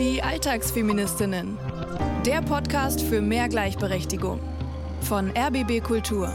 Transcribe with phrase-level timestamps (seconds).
[0.00, 1.58] Die Alltagsfeministinnen.
[2.24, 4.40] Der Podcast für mehr Gleichberechtigung.
[5.02, 6.32] Von RBB Kultur.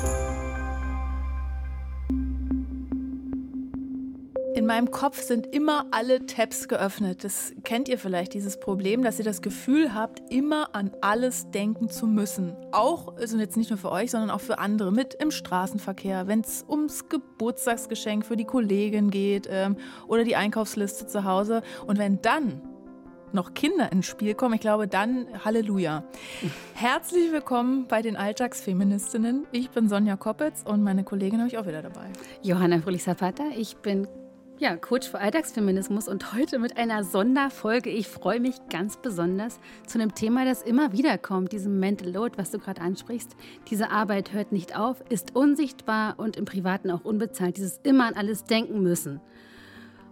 [4.53, 7.23] In meinem Kopf sind immer alle Tabs geöffnet.
[7.23, 11.89] Das kennt ihr vielleicht, dieses Problem, dass ihr das Gefühl habt, immer an alles denken
[11.89, 12.55] zu müssen.
[12.71, 16.41] Auch, also jetzt nicht nur für euch, sondern auch für andere mit im Straßenverkehr, wenn
[16.41, 19.75] es ums Geburtstagsgeschenk für die Kollegin geht ähm,
[20.07, 21.63] oder die Einkaufsliste zu Hause.
[21.87, 22.61] Und wenn dann
[23.35, 26.03] noch Kinder ins Spiel kommen, ich glaube dann Halleluja.
[26.73, 29.45] Herzlich willkommen bei den Alltagsfeministinnen.
[29.51, 32.07] Ich bin Sonja Koppitz und meine Kollegin habe ich auch wieder dabei.
[32.41, 34.07] Johanna Fröhlich-Zapata, ich bin
[34.57, 37.89] ja, Coach für Alltagsfeminismus und heute mit einer Sonderfolge.
[37.89, 42.37] Ich freue mich ganz besonders zu einem Thema, das immer wieder kommt, diesem Mental Load,
[42.37, 43.35] was du gerade ansprichst.
[43.69, 47.57] Diese Arbeit hört nicht auf, ist unsichtbar und im Privaten auch unbezahlt.
[47.57, 49.19] Dieses immer an alles denken müssen.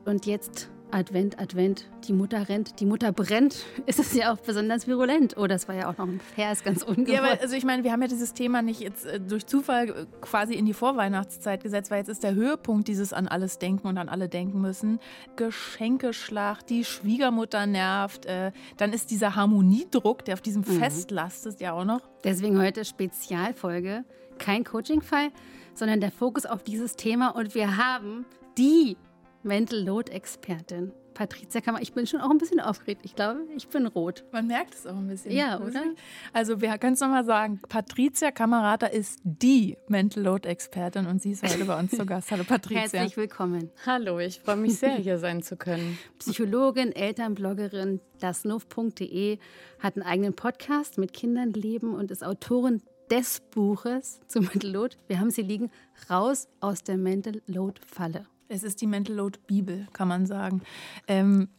[0.04, 4.88] Und jetzt Advent, Advent, die Mutter rennt, die Mutter brennt, ist es ja auch besonders
[4.88, 5.36] virulent.
[5.38, 7.10] Oh, das war ja auch noch ein Vers, ganz ungewollt.
[7.10, 9.90] Ja, aber also ich meine, wir haben ja dieses Thema nicht jetzt äh, durch Zufall
[9.90, 13.88] äh, quasi in die Vorweihnachtszeit gesetzt, weil jetzt ist der Höhepunkt dieses an alles denken
[13.88, 15.00] und an alle denken müssen.
[15.36, 20.80] Geschenkeschlacht, die Schwiegermutter nervt, äh, dann ist dieser Harmoniedruck, der auf diesem mhm.
[20.80, 22.02] Fest lastet, ja auch noch.
[22.24, 24.06] Deswegen heute Spezialfolge,
[24.38, 25.30] kein Coachingfall,
[25.74, 28.26] sondern der Fokus auf dieses Thema und wir haben
[28.58, 28.96] die
[29.44, 30.94] Mental Load Expertin.
[31.14, 33.02] Patricia Kammer, ich bin schon auch ein bisschen aufgeregt.
[33.04, 34.24] Ich glaube, ich bin rot.
[34.32, 35.32] Man merkt es auch ein bisschen.
[35.32, 35.84] Ja, oder?
[36.32, 37.60] Also wir können es nochmal sagen.
[37.70, 42.32] Patricia Kamerata ist die Mental Load Expertin und sie ist heute bei uns zu Gast.
[42.32, 42.80] Hallo Patricia.
[42.80, 43.70] Herzlich willkommen.
[43.86, 46.00] Hallo, ich freue mich sehr, hier sein zu können.
[46.20, 49.40] Psychologin, Elternbloggerin, dasnuff.de
[49.80, 54.96] hat einen eigenen Podcast mit Kindern leben und ist Autorin des Buches zu Mental Load.
[55.08, 55.70] Wir haben sie liegen.
[56.10, 58.26] Raus aus der Mental Load Falle.
[58.48, 60.62] Es ist die Mental Load Bibel, kann man sagen.
[61.08, 61.50] Ähm,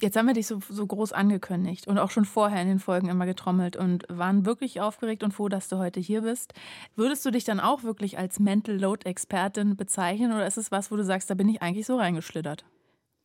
[0.00, 3.08] jetzt haben wir dich so, so groß angekündigt und auch schon vorher in den Folgen
[3.08, 6.52] immer getrommelt und waren wirklich aufgeregt und froh, dass du heute hier bist.
[6.94, 10.90] Würdest du dich dann auch wirklich als Mental Load Expertin bezeichnen oder ist es was,
[10.90, 12.64] wo du sagst, da bin ich eigentlich so reingeschlittert?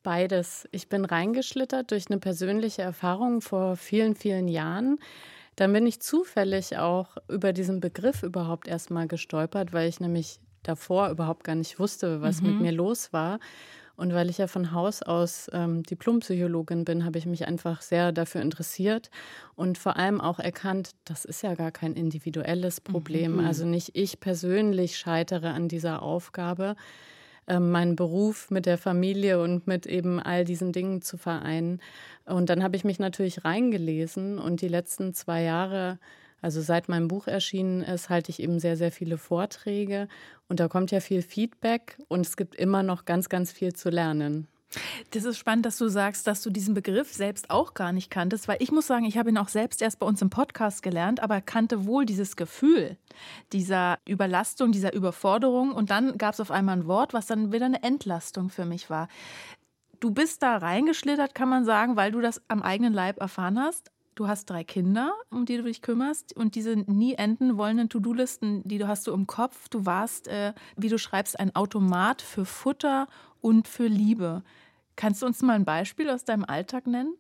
[0.03, 0.67] Beides.
[0.72, 4.97] Ich bin reingeschlittert durch eine persönliche Erfahrung vor vielen, vielen Jahren.
[5.57, 11.09] Dann bin ich zufällig auch über diesen Begriff überhaupt erstmal gestolpert, weil ich nämlich davor
[11.09, 12.49] überhaupt gar nicht wusste, was mhm.
[12.49, 13.39] mit mir los war.
[14.01, 18.11] Und weil ich ja von Haus aus ähm, Diplompsychologin bin, habe ich mich einfach sehr
[18.11, 19.11] dafür interessiert
[19.55, 23.33] und vor allem auch erkannt, das ist ja gar kein individuelles Problem.
[23.33, 23.45] Mhm.
[23.45, 26.75] Also nicht ich persönlich scheitere an dieser Aufgabe,
[27.47, 31.79] ähm, meinen Beruf mit der Familie und mit eben all diesen Dingen zu vereinen.
[32.25, 35.99] Und dann habe ich mich natürlich reingelesen und die letzten zwei Jahre
[36.41, 40.07] also seit mein Buch erschienen ist, halte ich eben sehr, sehr viele Vorträge
[40.47, 43.90] und da kommt ja viel Feedback und es gibt immer noch ganz, ganz viel zu
[43.90, 44.47] lernen.
[45.12, 48.47] Das ist spannend, dass du sagst, dass du diesen Begriff selbst auch gar nicht kanntest,
[48.47, 51.22] weil ich muss sagen, ich habe ihn auch selbst erst bei uns im Podcast gelernt,
[51.22, 52.97] aber kannte wohl dieses Gefühl
[53.52, 57.66] dieser Überlastung, dieser Überforderung und dann gab es auf einmal ein Wort, was dann wieder
[57.66, 59.09] eine Entlastung für mich war.
[60.00, 63.91] Du bist da reingeschlittert, kann man sagen, weil du das am eigenen Leib erfahren hast,
[64.16, 68.61] du hast drei Kinder, um die du dich kümmerst und diese nie enden wollenden To-Do-Listen,
[68.67, 69.69] die du hast du im Kopf.
[69.69, 73.07] Du warst, äh, wie du schreibst, ein Automat für Futter
[73.41, 74.44] und für Liebe.
[74.95, 77.16] Kannst du uns mal ein Beispiel aus deinem Alltag nennen?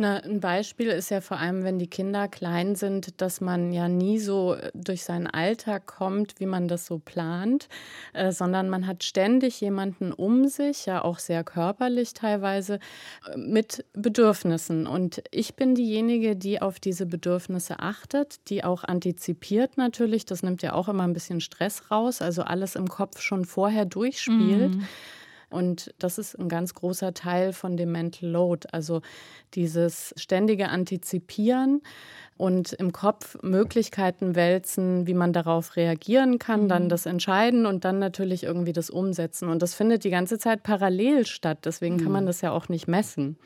[0.00, 3.88] Na, ein Beispiel ist ja vor allem, wenn die Kinder klein sind, dass man ja
[3.88, 7.68] nie so äh, durch seinen Alltag kommt, wie man das so plant,
[8.12, 12.78] äh, sondern man hat ständig jemanden um sich, ja auch sehr körperlich teilweise,
[13.28, 14.86] äh, mit Bedürfnissen.
[14.86, 20.24] Und ich bin diejenige, die auf diese Bedürfnisse achtet, die auch antizipiert natürlich.
[20.24, 23.84] Das nimmt ja auch immer ein bisschen Stress raus, also alles im Kopf schon vorher
[23.84, 24.76] durchspielt.
[24.76, 24.86] Mhm.
[25.50, 29.00] Und das ist ein ganz großer Teil von dem Mental Load, also
[29.54, 31.80] dieses ständige Antizipieren
[32.36, 36.68] und im Kopf Möglichkeiten wälzen, wie man darauf reagieren kann, mhm.
[36.68, 39.48] dann das Entscheiden und dann natürlich irgendwie das Umsetzen.
[39.48, 41.58] Und das findet die ganze Zeit parallel statt.
[41.64, 42.02] Deswegen mhm.
[42.02, 43.36] kann man das ja auch nicht messen.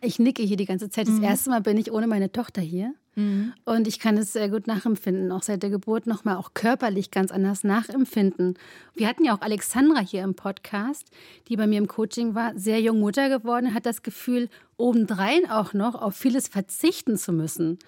[0.00, 1.08] Ich nicke hier die ganze Zeit.
[1.08, 1.24] Das mhm.
[1.24, 2.94] erste Mal bin ich ohne meine Tochter hier.
[3.16, 3.54] Mhm.
[3.64, 7.32] Und ich kann es sehr gut nachempfinden, auch seit der Geburt nochmal auch körperlich ganz
[7.32, 8.58] anders nachempfinden.
[8.94, 11.10] Wir hatten ja auch Alexandra hier im Podcast,
[11.48, 15.72] die bei mir im Coaching war, sehr jung Mutter geworden, hat das Gefühl, obendrein auch
[15.72, 17.78] noch auf vieles verzichten zu müssen.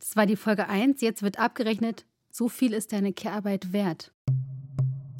[0.00, 1.00] Das war die Folge 1.
[1.02, 4.12] Jetzt wird abgerechnet, so viel ist deine Care-Arbeit wert.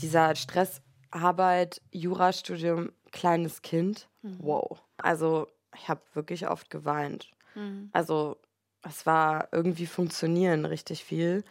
[0.00, 0.81] Dieser Stress,
[1.11, 4.37] Arbeit, Jurastudium, kleines Kind, mhm.
[4.41, 4.82] wow.
[4.97, 7.31] Also ich habe wirklich oft geweint.
[7.55, 7.91] Mhm.
[7.93, 8.37] Also
[8.82, 11.44] es war irgendwie funktionieren richtig viel.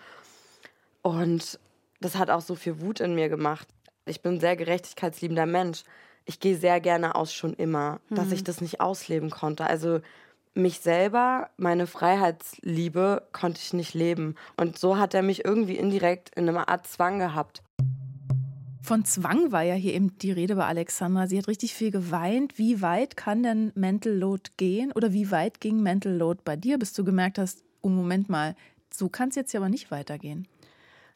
[1.01, 1.59] Und
[2.00, 3.68] das hat auch so viel Wut in mir gemacht.
[4.06, 5.83] Ich bin ein sehr gerechtigkeitsliebender Mensch.
[6.25, 8.15] Ich gehe sehr gerne aus schon immer, mhm.
[8.15, 9.65] dass ich das nicht ausleben konnte.
[9.65, 10.01] Also
[10.53, 14.35] mich selber, meine Freiheitsliebe konnte ich nicht leben.
[14.57, 17.62] Und so hat er mich irgendwie indirekt in einer Art Zwang gehabt.
[18.88, 21.28] Von Zwang war ja hier eben die Rede bei Alexandra.
[21.28, 22.57] Sie hat richtig viel geweint.
[22.57, 24.94] Wie weit kann denn Mental Load gehen?
[24.94, 28.56] Oder wie weit ging Mental Load bei dir, bis du gemerkt hast, oh Moment mal,
[28.89, 30.48] so kann es jetzt ja aber nicht weitergehen?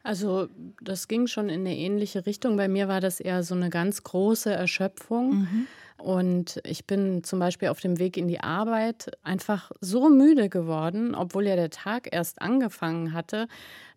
[0.03, 0.47] Also
[0.81, 2.57] das ging schon in eine ähnliche Richtung.
[2.57, 5.41] Bei mir war das eher so eine ganz große Erschöpfung.
[5.41, 5.67] Mhm.
[6.01, 11.13] Und ich bin zum Beispiel auf dem Weg in die Arbeit einfach so müde geworden,
[11.13, 13.47] obwohl ja der Tag erst angefangen hatte,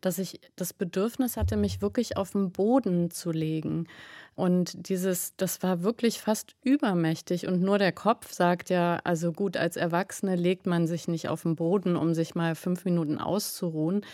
[0.03, 3.87] dass ich das Bedürfnis hatte, mich wirklich auf den Boden zu legen.
[4.35, 7.47] Und dieses, das war wirklich fast übermächtig.
[7.47, 11.43] Und nur der Kopf sagt ja, also gut, als Erwachsene legt man sich nicht auf
[11.43, 14.05] den Boden, um sich mal fünf Minuten auszuruhen.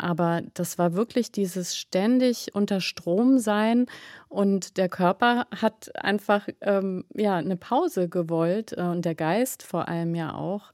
[0.00, 3.86] Aber das war wirklich dieses ständig unter Strom sein
[4.28, 9.88] und der Körper hat einfach ähm, ja eine Pause gewollt äh, und der Geist vor
[9.88, 10.72] allem ja auch.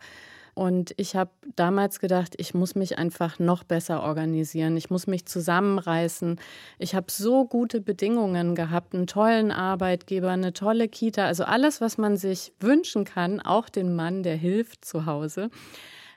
[0.59, 4.79] Und ich habe damals gedacht, ich muss mich einfach noch besser organisieren.
[4.79, 6.41] Ich muss mich zusammenreißen.
[6.79, 11.99] Ich habe so gute Bedingungen gehabt, einen tollen Arbeitgeber, eine tolle Kita, also alles, was
[11.99, 15.51] man sich wünschen kann, auch den Mann, der hilft zu Hause.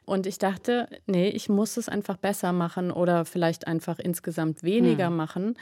[0.10, 5.08] Und ich dachte, nee, ich muss es einfach besser machen oder vielleicht einfach insgesamt weniger
[5.08, 5.16] hm.
[5.16, 5.56] machen.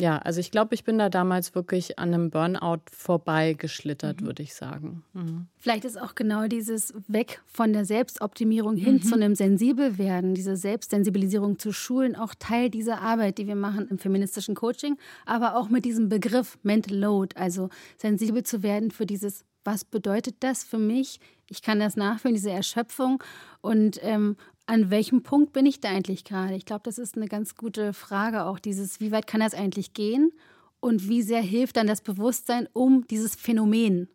[0.00, 4.26] Ja, also ich glaube, ich bin da damals wirklich an einem Burnout vorbeigeschlittert, mhm.
[4.26, 5.04] würde ich sagen.
[5.12, 5.46] Mhm.
[5.60, 9.02] Vielleicht ist auch genau dieses Weg von der Selbstoptimierung hin mhm.
[9.02, 13.98] zu einem Sensibelwerden, diese Selbstsensibilisierung zu schulen, auch Teil dieser Arbeit, die wir machen im
[13.98, 19.44] feministischen Coaching, aber auch mit diesem Begriff Mental Load, also sensibel zu werden für dieses
[19.64, 21.20] was bedeutet das für mich?
[21.48, 23.22] Ich kann das nachfühlen, diese Erschöpfung.
[23.60, 26.54] Und ähm, an welchem Punkt bin ich da eigentlich gerade?
[26.54, 29.94] Ich glaube, das ist eine ganz gute Frage auch, dieses, wie weit kann das eigentlich
[29.94, 30.32] gehen?
[30.80, 34.08] Und wie sehr hilft dann das Bewusstsein um dieses Phänomen?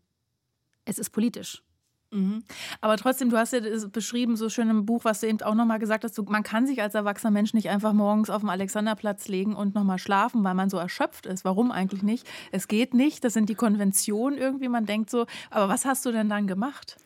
[0.85, 1.63] Es ist politisch.
[2.11, 2.43] Mhm.
[2.81, 3.59] Aber trotzdem, du hast ja
[3.91, 6.65] beschrieben, so schön im Buch, was du eben auch nochmal gesagt hast, du, man kann
[6.65, 10.55] sich als erwachsener Mensch nicht einfach morgens auf dem Alexanderplatz legen und nochmal schlafen, weil
[10.55, 11.45] man so erschöpft ist.
[11.45, 12.27] Warum eigentlich nicht?
[12.51, 16.11] Es geht nicht, das sind die Konventionen irgendwie, man denkt so, aber was hast du
[16.11, 16.97] denn dann gemacht?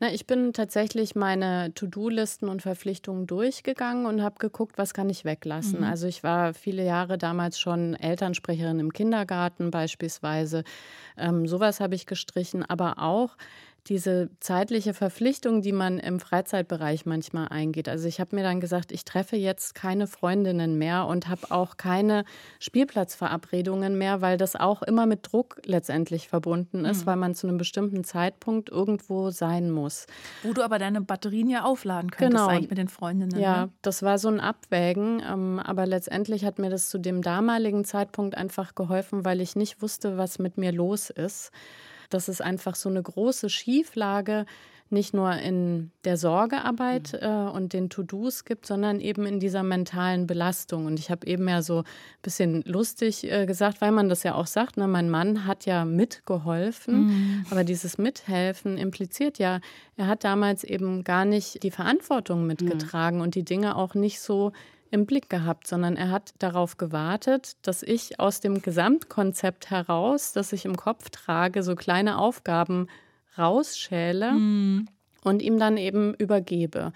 [0.00, 5.24] Na, ich bin tatsächlich meine To-Do-Listen und Verpflichtungen durchgegangen und habe geguckt, was kann ich
[5.24, 5.80] weglassen.
[5.80, 5.86] Mhm.
[5.86, 10.62] Also ich war viele Jahre damals schon Elternsprecherin im Kindergarten beispielsweise.
[11.16, 13.36] Ähm, sowas habe ich gestrichen, aber auch
[13.88, 17.88] diese zeitliche Verpflichtung, die man im Freizeitbereich manchmal eingeht.
[17.88, 21.76] Also ich habe mir dann gesagt, ich treffe jetzt keine Freundinnen mehr und habe auch
[21.76, 22.24] keine
[22.58, 27.06] Spielplatzverabredungen mehr, weil das auch immer mit Druck letztendlich verbunden ist, mhm.
[27.06, 30.06] weil man zu einem bestimmten Zeitpunkt irgendwo sein muss.
[30.42, 32.48] Wo du aber deine Batterien ja aufladen könntest genau.
[32.48, 33.40] eigentlich mit den Freundinnen.
[33.40, 33.72] Ja, ne?
[33.82, 38.36] das war so ein Abwägen, ähm, aber letztendlich hat mir das zu dem damaligen Zeitpunkt
[38.36, 41.52] einfach geholfen, weil ich nicht wusste, was mit mir los ist
[42.08, 44.46] dass es einfach so eine große Schieflage
[44.90, 47.18] nicht nur in der Sorgearbeit mhm.
[47.20, 50.86] äh, und den To-Dos gibt, sondern eben in dieser mentalen Belastung.
[50.86, 51.84] Und ich habe eben ja so ein
[52.22, 55.84] bisschen lustig äh, gesagt, weil man das ja auch sagt, ne, mein Mann hat ja
[55.84, 57.46] mitgeholfen, mhm.
[57.50, 59.60] aber dieses Mithelfen impliziert ja,
[59.96, 63.22] er hat damals eben gar nicht die Verantwortung mitgetragen mhm.
[63.24, 64.52] und die Dinge auch nicht so
[64.90, 70.52] im Blick gehabt, sondern er hat darauf gewartet, dass ich aus dem Gesamtkonzept heraus, das
[70.52, 72.88] ich im Kopf trage, so kleine Aufgaben
[73.36, 74.88] rausschäle mhm.
[75.22, 76.92] und ihm dann eben übergebe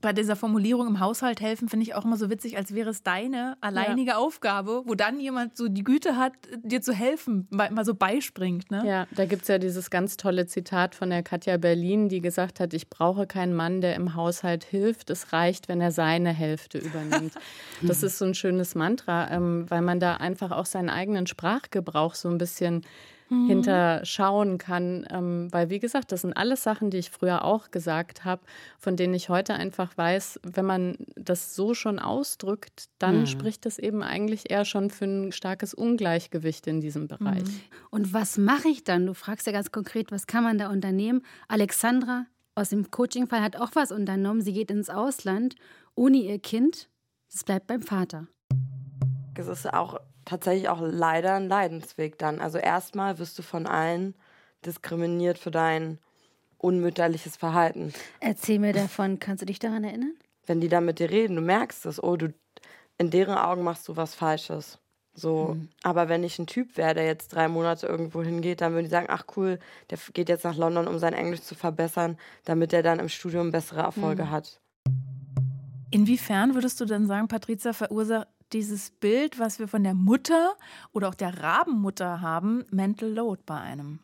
[0.00, 3.02] bei dieser Formulierung im Haushalt helfen finde ich auch immer so witzig, als wäre es
[3.02, 4.16] deine alleinige ja.
[4.18, 8.70] Aufgabe, wo dann jemand so die Güte hat, dir zu helfen, mal so beispringt.
[8.70, 8.82] Ne?
[8.86, 12.60] Ja, da gibt es ja dieses ganz tolle Zitat von der Katja Berlin, die gesagt
[12.60, 15.08] hat, ich brauche keinen Mann, der im Haushalt hilft.
[15.10, 17.32] Es reicht, wenn er seine Hälfte übernimmt.
[17.82, 22.14] das ist so ein schönes Mantra, ähm, weil man da einfach auch seinen eigenen Sprachgebrauch
[22.14, 22.82] so ein bisschen
[23.28, 23.46] mhm.
[23.46, 25.06] hinterschauen kann.
[25.10, 28.42] Ähm, weil, wie gesagt, das sind alles Sachen, die ich früher auch gesagt habe,
[28.78, 33.26] von denen ich heute einfach weiß, wenn man das so schon ausdrückt, dann mhm.
[33.26, 37.44] spricht das eben eigentlich eher schon für ein starkes Ungleichgewicht in diesem Bereich.
[37.44, 37.60] Mhm.
[37.90, 39.06] Und was mache ich dann?
[39.06, 41.22] Du fragst ja ganz konkret, was kann man da unternehmen?
[41.48, 44.40] Alexandra aus dem Coaching-Fall hat auch was unternommen.
[44.40, 45.56] Sie geht ins Ausland
[45.94, 46.88] ohne ihr Kind.
[47.32, 48.28] Es bleibt beim Vater.
[49.38, 52.40] Es ist auch tatsächlich auch leider ein Leidensweg dann.
[52.40, 54.14] Also erstmal wirst du von allen
[54.64, 55.98] diskriminiert für dein
[56.58, 57.92] unmütterliches Verhalten.
[58.20, 60.14] Erzähl mir davon, kannst du dich daran erinnern?
[60.46, 62.32] Wenn die da mit dir reden, du merkst es, oh, du
[62.98, 64.78] in deren Augen machst du was Falsches.
[65.14, 65.68] So, mhm.
[65.82, 68.90] aber wenn ich ein Typ wäre, der jetzt drei Monate irgendwo hingeht, dann würden die
[68.90, 72.82] sagen, ach cool, der geht jetzt nach London, um sein Englisch zu verbessern, damit er
[72.82, 74.30] dann im Studium bessere Erfolge mhm.
[74.30, 74.60] hat.
[75.90, 80.54] Inwiefern würdest du denn sagen, Patricia, verursacht dieses Bild, was wir von der Mutter
[80.92, 84.00] oder auch der Rabenmutter haben, Mental Load bei einem?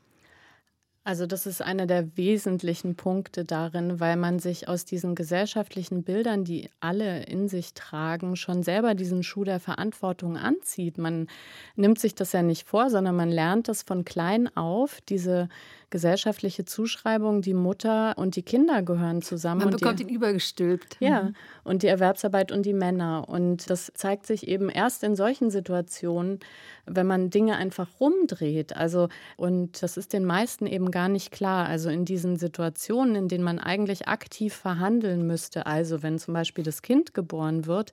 [1.05, 6.45] Also das ist einer der wesentlichen Punkte darin, weil man sich aus diesen gesellschaftlichen Bildern,
[6.45, 10.99] die alle in sich tragen, schon selber diesen Schuh der Verantwortung anzieht.
[10.99, 11.27] Man
[11.75, 15.49] nimmt sich das ja nicht vor, sondern man lernt das von klein auf, diese
[15.93, 19.61] gesellschaftliche Zuschreibung, die Mutter und die Kinder gehören zusammen.
[19.61, 20.97] Man bekommt die, ihn übergestülpt.
[20.99, 21.35] Ja, mhm.
[21.63, 23.29] und die Erwerbsarbeit und die Männer.
[23.29, 26.41] Und das zeigt sich eben erst in solchen Situationen,
[26.87, 28.75] wenn man Dinge einfach rumdreht.
[28.75, 31.67] Also, und das ist den meisten eben gar nicht klar.
[31.67, 36.65] Also in diesen Situationen, in denen man eigentlich aktiv verhandeln müsste, also wenn zum Beispiel
[36.65, 37.93] das Kind geboren wird,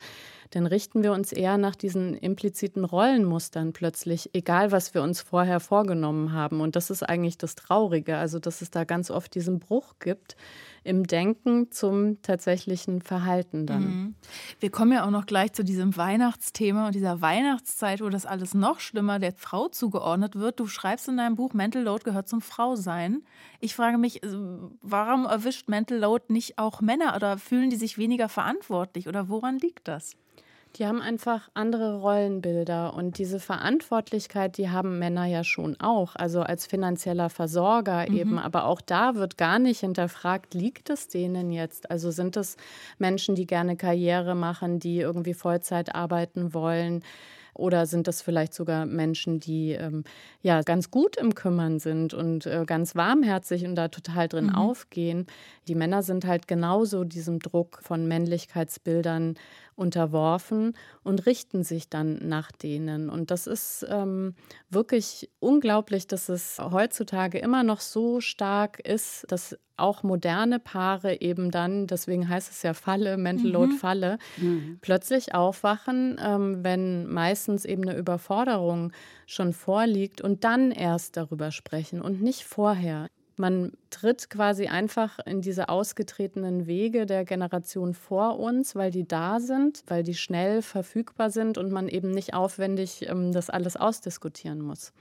[0.51, 5.59] dann richten wir uns eher nach diesen impliziten Rollenmustern plötzlich, egal was wir uns vorher
[5.59, 6.61] vorgenommen haben.
[6.61, 10.35] Und das ist eigentlich das Traurige, also dass es da ganz oft diesen Bruch gibt
[10.83, 13.83] im Denken zum tatsächlichen Verhalten dann.
[13.83, 14.15] Mhm.
[14.59, 18.53] Wir kommen ja auch noch gleich zu diesem Weihnachtsthema und dieser Weihnachtszeit, wo das alles
[18.53, 20.59] noch schlimmer der Frau zugeordnet wird.
[20.59, 23.23] Du schreibst in deinem Buch, Mental Load gehört zum Frausein.
[23.59, 24.27] Ich frage mich, äh,
[24.81, 29.59] warum erwischt Mental Load nicht auch Männer oder fühlen die sich weniger verantwortlich oder woran
[29.59, 30.15] liegt das?
[30.75, 36.41] Die haben einfach andere Rollenbilder und diese Verantwortlichkeit, die haben Männer ja schon auch, also
[36.41, 38.17] als finanzieller Versorger mhm.
[38.17, 38.39] eben.
[38.39, 41.89] Aber auch da wird gar nicht hinterfragt, liegt es denen jetzt?
[41.89, 42.55] Also sind es
[42.99, 47.03] Menschen, die gerne Karriere machen, die irgendwie Vollzeit arbeiten wollen?
[47.53, 50.03] Oder sind das vielleicht sogar Menschen, die ähm,
[50.41, 54.55] ja ganz gut im Kümmern sind und äh, ganz warmherzig und da total drin mhm.
[54.55, 55.27] aufgehen?
[55.67, 59.35] Die Männer sind halt genauso diesem Druck von Männlichkeitsbildern
[59.75, 63.09] unterworfen und richten sich dann nach denen.
[63.09, 64.35] Und das ist ähm,
[64.69, 71.51] wirklich unglaublich, dass es heutzutage immer noch so stark ist, dass auch moderne Paare eben
[71.51, 73.77] dann, deswegen heißt es ja Falle, Mental Load mhm.
[73.77, 74.77] Falle, mhm.
[74.81, 78.91] plötzlich aufwachen, ähm, wenn meistens eben eine Überforderung
[79.25, 83.07] schon vorliegt und dann erst darüber sprechen und nicht vorher.
[83.39, 89.39] Man tritt quasi einfach in diese ausgetretenen Wege der Generation vor uns, weil die da
[89.39, 94.59] sind, weil die schnell verfügbar sind und man eben nicht aufwendig ähm, das alles ausdiskutieren
[94.59, 94.91] muss.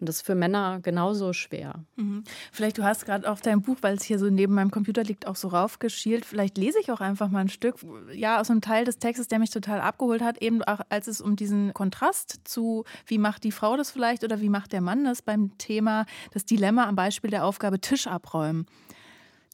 [0.00, 1.84] Und das ist für Männer genauso schwer.
[1.96, 2.24] Mhm.
[2.52, 5.26] Vielleicht, du hast gerade auf deinem Buch, weil es hier so neben meinem Computer liegt,
[5.26, 6.24] auch so raufgeschielt.
[6.24, 7.76] Vielleicht lese ich auch einfach mal ein Stück,
[8.12, 11.20] ja, aus einem Teil des Textes, der mich total abgeholt hat, eben auch als es
[11.20, 15.04] um diesen Kontrast zu, wie macht die Frau das vielleicht oder wie macht der Mann
[15.04, 18.66] das beim Thema, das Dilemma am Beispiel der Aufgabe Tisch abräumen.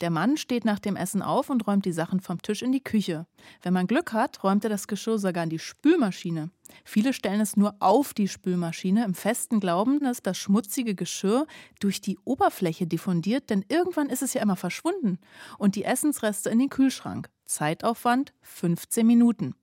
[0.01, 2.83] Der Mann steht nach dem Essen auf und räumt die Sachen vom Tisch in die
[2.83, 3.27] Küche.
[3.63, 6.51] Wenn man Glück hat, räumt er das Geschirr sogar in die Spülmaschine.
[6.85, 11.47] Viele stellen es nur auf die Spülmaschine im festen Glauben, dass das schmutzige Geschirr
[11.81, 15.19] durch die Oberfläche diffundiert, denn irgendwann ist es ja immer verschwunden.
[15.59, 17.29] Und die Essensreste in den Kühlschrank.
[17.45, 19.55] Zeitaufwand 15 Minuten.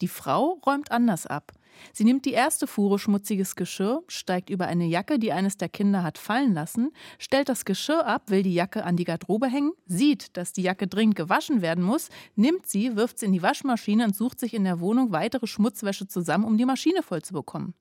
[0.00, 1.52] Die Frau räumt anders ab.
[1.92, 6.02] Sie nimmt die erste Fuhre schmutziges Geschirr, steigt über eine Jacke, die eines der Kinder
[6.02, 10.36] hat fallen lassen, stellt das Geschirr ab, will die Jacke an die Garderobe hängen, sieht,
[10.36, 14.16] dass die Jacke dringend gewaschen werden muss, nimmt sie, wirft sie in die Waschmaschine und
[14.16, 17.74] sucht sich in der Wohnung weitere Schmutzwäsche zusammen, um die Maschine voll zu bekommen.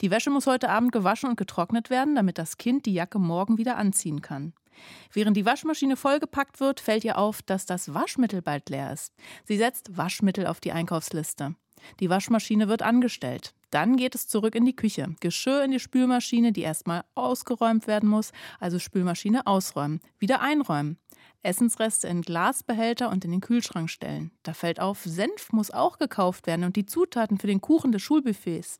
[0.00, 3.58] Die Wäsche muss heute Abend gewaschen und getrocknet werden, damit das Kind die Jacke morgen
[3.58, 4.54] wieder anziehen kann.
[5.12, 9.14] Während die Waschmaschine vollgepackt wird, fällt ihr auf, dass das Waschmittel bald leer ist.
[9.44, 11.54] Sie setzt Waschmittel auf die Einkaufsliste.
[12.00, 13.54] Die Waschmaschine wird angestellt.
[13.70, 15.14] Dann geht es zurück in die Küche.
[15.20, 20.98] Geschirr in die Spülmaschine, die erstmal ausgeräumt werden muss, also Spülmaschine ausräumen, wieder einräumen.
[21.42, 24.32] Essensreste in Glasbehälter und in den Kühlschrank stellen.
[24.42, 28.02] Da fällt auf, Senf muss auch gekauft werden und die Zutaten für den Kuchen des
[28.02, 28.78] Schulbuffets.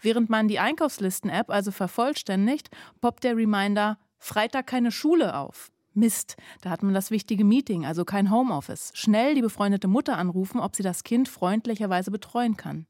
[0.00, 2.68] Während man die Einkaufslisten-App also vervollständigt,
[3.00, 5.70] poppt der Reminder Freitag keine Schule auf.
[5.94, 8.90] Mist, da hat man das wichtige Meeting, also kein Homeoffice.
[8.94, 12.86] Schnell die befreundete Mutter anrufen, ob sie das Kind freundlicherweise betreuen kann.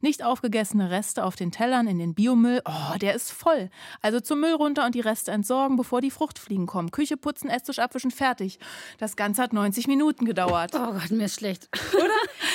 [0.00, 2.60] Nicht aufgegessene Reste auf den Tellern in den Biomüll.
[2.64, 3.70] Oh, der ist voll.
[4.00, 6.90] Also zum Müll runter und die Reste entsorgen, bevor die Fruchtfliegen kommen.
[6.90, 8.58] Küche putzen, Esstisch abwischen, fertig.
[8.98, 10.72] Das Ganze hat 90 Minuten gedauert.
[10.74, 11.68] Oh Gott, mir ist schlecht.
[11.94, 12.08] Oder?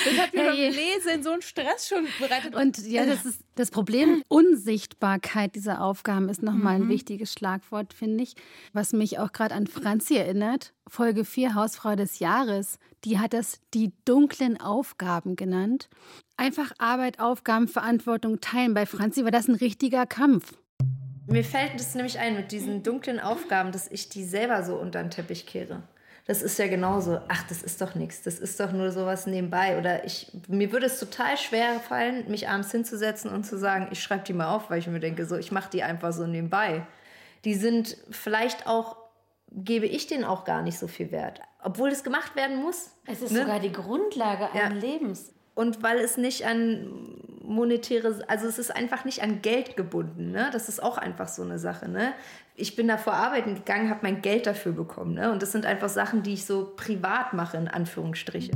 [0.04, 0.70] Das hat mir hey.
[0.70, 2.54] beim Lesen so einen Stress schon bereitet.
[2.54, 4.22] Und ja, das ist das Problem.
[4.28, 6.84] Unsichtbarkeit dieser Aufgaben ist nochmal mhm.
[6.84, 8.34] ein wichtiges Schlagwort, finde ich.
[8.72, 10.72] Was mich auch gerade an Franzi erinnert.
[10.86, 12.78] Folge 4, Hausfrau des Jahres.
[13.04, 15.88] Die hat das die dunklen Aufgaben genannt.
[16.38, 18.72] Einfach Arbeit, Aufgaben, Verantwortung teilen.
[18.72, 20.54] Bei Franzi war das ein richtiger Kampf.
[21.26, 25.02] Mir fällt es nämlich ein mit diesen dunklen Aufgaben, dass ich die selber so unter
[25.02, 25.82] den Teppich kehre.
[26.28, 27.18] Das ist ja genauso.
[27.26, 28.22] Ach, das ist doch nichts.
[28.22, 29.78] Das ist doch nur sowas nebenbei.
[29.78, 34.00] Oder ich, mir würde es total schwer fallen, mich abends hinzusetzen und zu sagen, ich
[34.00, 36.86] schreibe die mal auf, weil ich mir denke, so, ich mache die einfach so nebenbei.
[37.44, 38.96] Die sind vielleicht auch,
[39.50, 41.40] gebe ich denen auch gar nicht so viel Wert.
[41.64, 42.92] Obwohl es gemacht werden muss.
[43.06, 43.40] Es ist ne?
[43.40, 44.66] sogar die Grundlage ja.
[44.66, 45.32] eines Lebens.
[45.58, 46.86] Und weil es nicht an
[47.42, 50.30] monetäre, also es ist einfach nicht an Geld gebunden.
[50.30, 50.50] Ne?
[50.52, 51.88] Das ist auch einfach so eine Sache.
[51.88, 52.12] Ne?
[52.54, 55.14] Ich bin da vor Arbeiten gegangen, habe mein Geld dafür bekommen.
[55.14, 55.32] Ne?
[55.32, 58.52] Und das sind einfach Sachen, die ich so privat mache, in Anführungsstriche.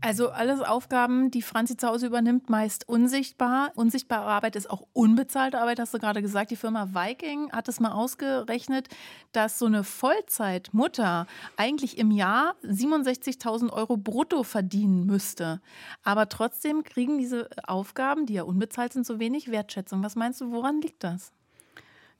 [0.00, 3.72] Also alles Aufgaben, die Franzi zu Hause übernimmt, meist unsichtbar.
[3.74, 6.52] Unsichtbare Arbeit ist auch unbezahlte Arbeit, hast du gerade gesagt.
[6.52, 8.88] Die Firma Viking hat es mal ausgerechnet,
[9.32, 11.26] dass so eine Vollzeitmutter
[11.56, 15.60] eigentlich im Jahr 67.000 Euro brutto verdienen müsste.
[16.04, 20.04] Aber trotzdem kriegen diese Aufgaben, die ja unbezahlt sind, so wenig Wertschätzung.
[20.04, 21.32] Was meinst du, woran liegt das?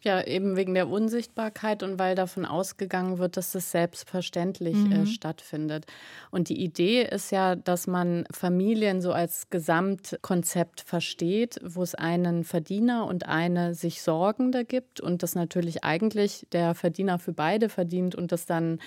[0.01, 4.93] Ja, eben wegen der Unsichtbarkeit und weil davon ausgegangen wird, dass das selbstverständlich äh, mhm.
[4.93, 5.87] äh, stattfindet.
[6.31, 12.45] Und die Idee ist ja, dass man Familien so als Gesamtkonzept versteht, wo es einen
[12.45, 18.15] Verdiener und eine sich Sorgende gibt und das natürlich eigentlich der Verdiener für beide verdient
[18.15, 18.79] und das dann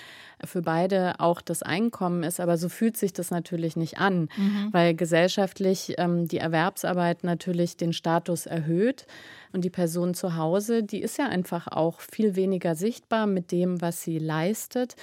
[0.45, 2.39] für beide auch das Einkommen ist.
[2.39, 4.69] Aber so fühlt sich das natürlich nicht an, mhm.
[4.71, 9.05] weil gesellschaftlich ähm, die Erwerbsarbeit natürlich den Status erhöht.
[9.53, 13.81] Und die Person zu Hause, die ist ja einfach auch viel weniger sichtbar mit dem,
[13.81, 14.95] was sie leistet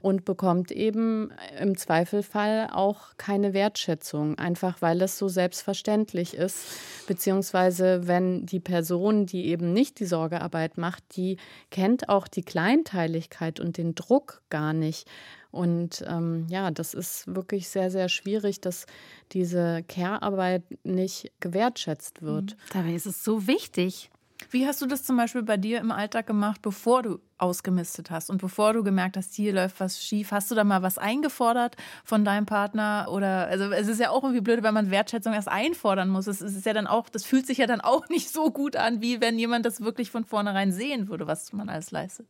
[0.00, 6.66] und bekommt eben im Zweifelfall auch keine Wertschätzung, einfach weil es so selbstverständlich ist.
[7.06, 11.38] Beziehungsweise wenn die Person, die eben nicht die Sorgearbeit macht, die
[11.70, 15.08] kennt auch die Kleinteiligkeit und den Druck gar nicht.
[15.54, 18.86] Und ähm, ja, das ist wirklich sehr, sehr schwierig, dass
[19.32, 22.52] diese Care-Arbeit nicht gewertschätzt wird.
[22.52, 22.72] Mhm.
[22.72, 24.10] Dabei ist es so wichtig.
[24.50, 28.30] Wie hast du das zum Beispiel bei dir im Alltag gemacht, bevor du ausgemistet hast
[28.30, 30.32] und bevor du gemerkt hast, hier läuft was schief?
[30.32, 33.06] Hast du da mal was eingefordert von deinem Partner?
[33.10, 36.26] Oder also es ist ja auch irgendwie blöd, wenn man Wertschätzung erst einfordern muss.
[36.26, 39.00] Es ist ja dann auch, das fühlt sich ja dann auch nicht so gut an,
[39.00, 42.26] wie wenn jemand das wirklich von vornherein sehen würde, was man alles leistet.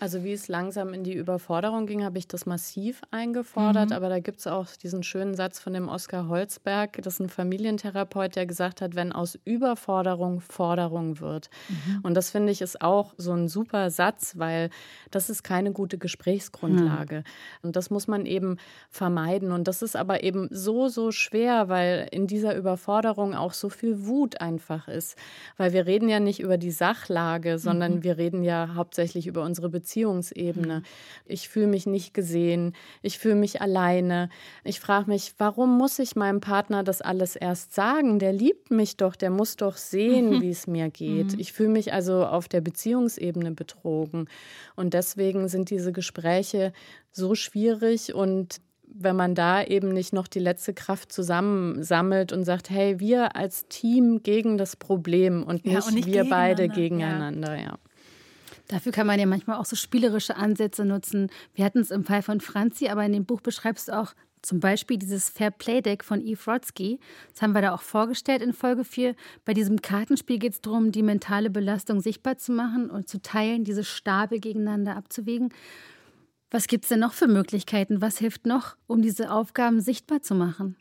[0.00, 3.90] Also wie es langsam in die Überforderung ging, habe ich das massiv eingefordert.
[3.90, 3.96] Mhm.
[3.96, 7.28] Aber da gibt es auch diesen schönen Satz von dem Oskar Holzberg, das ist ein
[7.28, 11.50] Familientherapeut, der gesagt hat, wenn aus Überforderung Forderung wird.
[11.68, 12.00] Mhm.
[12.02, 14.70] Und das finde ich ist auch so ein super Satz, weil
[15.10, 17.18] das ist keine gute Gesprächsgrundlage.
[17.18, 17.22] Mhm.
[17.62, 18.58] Und das muss man eben
[18.90, 19.50] vermeiden.
[19.50, 24.06] Und das ist aber eben so, so schwer, weil in dieser Überforderung auch so viel
[24.06, 25.16] Wut einfach ist.
[25.56, 28.02] Weil wir reden ja nicht über die Sachlage, sondern mhm.
[28.04, 29.87] wir reden ja hauptsächlich über unsere Beziehung.
[29.88, 30.80] Beziehungsebene.
[30.80, 30.84] Mhm.
[31.24, 34.28] Ich fühle mich nicht gesehen, ich fühle mich alleine.
[34.64, 38.18] Ich frage mich, warum muss ich meinem Partner das alles erst sagen?
[38.18, 40.42] Der liebt mich doch, der muss doch sehen, mhm.
[40.42, 41.32] wie es mir geht.
[41.32, 41.38] Mhm.
[41.40, 44.28] Ich fühle mich also auf der Beziehungsebene betrogen.
[44.76, 46.72] Und deswegen sind diese Gespräche
[47.10, 52.70] so schwierig und wenn man da eben nicht noch die letzte Kraft zusammensammelt und sagt,
[52.70, 57.60] hey, wir als Team gegen das Problem und nicht, ja, und nicht wir beide gegeneinander,
[57.60, 57.78] ja.
[58.68, 61.30] Dafür kann man ja manchmal auch so spielerische Ansätze nutzen.
[61.54, 64.60] Wir hatten es im Fall von Franzi, aber in dem Buch beschreibst du auch zum
[64.60, 67.00] Beispiel dieses Fair Play Deck von Eve Rodsky.
[67.32, 69.14] Das haben wir da auch vorgestellt in Folge 4.
[69.44, 73.64] Bei diesem Kartenspiel geht es darum, die mentale Belastung sichtbar zu machen und zu teilen,
[73.64, 75.52] diese Stapel gegeneinander abzuwägen.
[76.50, 78.00] Was gibt es denn noch für Möglichkeiten?
[78.00, 80.76] Was hilft noch, um diese Aufgaben sichtbar zu machen?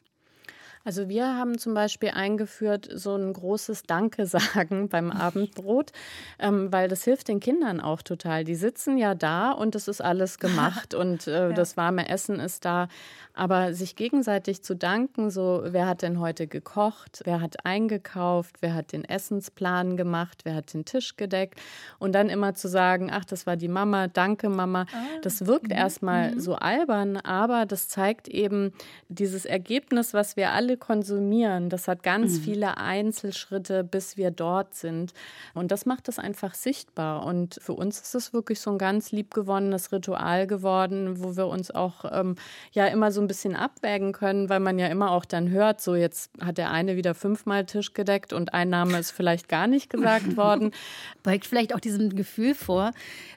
[0.87, 5.91] Also wir haben zum Beispiel eingeführt so ein großes Danke sagen beim Abendbrot,
[6.39, 8.45] ähm, weil das hilft den Kindern auch total.
[8.45, 11.51] Die sitzen ja da und es ist alles gemacht und äh, ja.
[11.51, 12.87] das warme Essen ist da.
[13.33, 18.73] Aber sich gegenseitig zu danken, so wer hat denn heute gekocht, wer hat eingekauft, wer
[18.73, 21.59] hat den Essensplan gemacht, wer hat den Tisch gedeckt
[21.99, 24.85] und dann immer zu sagen, ach, das war die Mama, danke Mama.
[24.91, 25.77] Ah, das wirkt mhm.
[25.77, 26.39] erstmal mhm.
[26.39, 28.71] so albern, aber das zeigt eben
[29.09, 31.69] dieses Ergebnis, was wir alle konsumieren.
[31.69, 32.41] Das hat ganz mhm.
[32.41, 35.13] viele Einzelschritte, bis wir dort sind.
[35.53, 37.25] Und das macht es einfach sichtbar.
[37.25, 41.71] Und für uns ist es wirklich so ein ganz liebgewonnenes Ritual geworden, wo wir uns
[41.71, 42.35] auch ähm,
[42.71, 45.95] ja immer so ein bisschen abwägen können, weil man ja immer auch dann hört, so
[45.95, 49.89] jetzt hat der eine wieder fünfmal Tisch gedeckt und ein Name ist vielleicht gar nicht
[49.89, 50.71] gesagt worden.
[51.23, 52.91] Beugt vielleicht auch diesem Gefühl vor,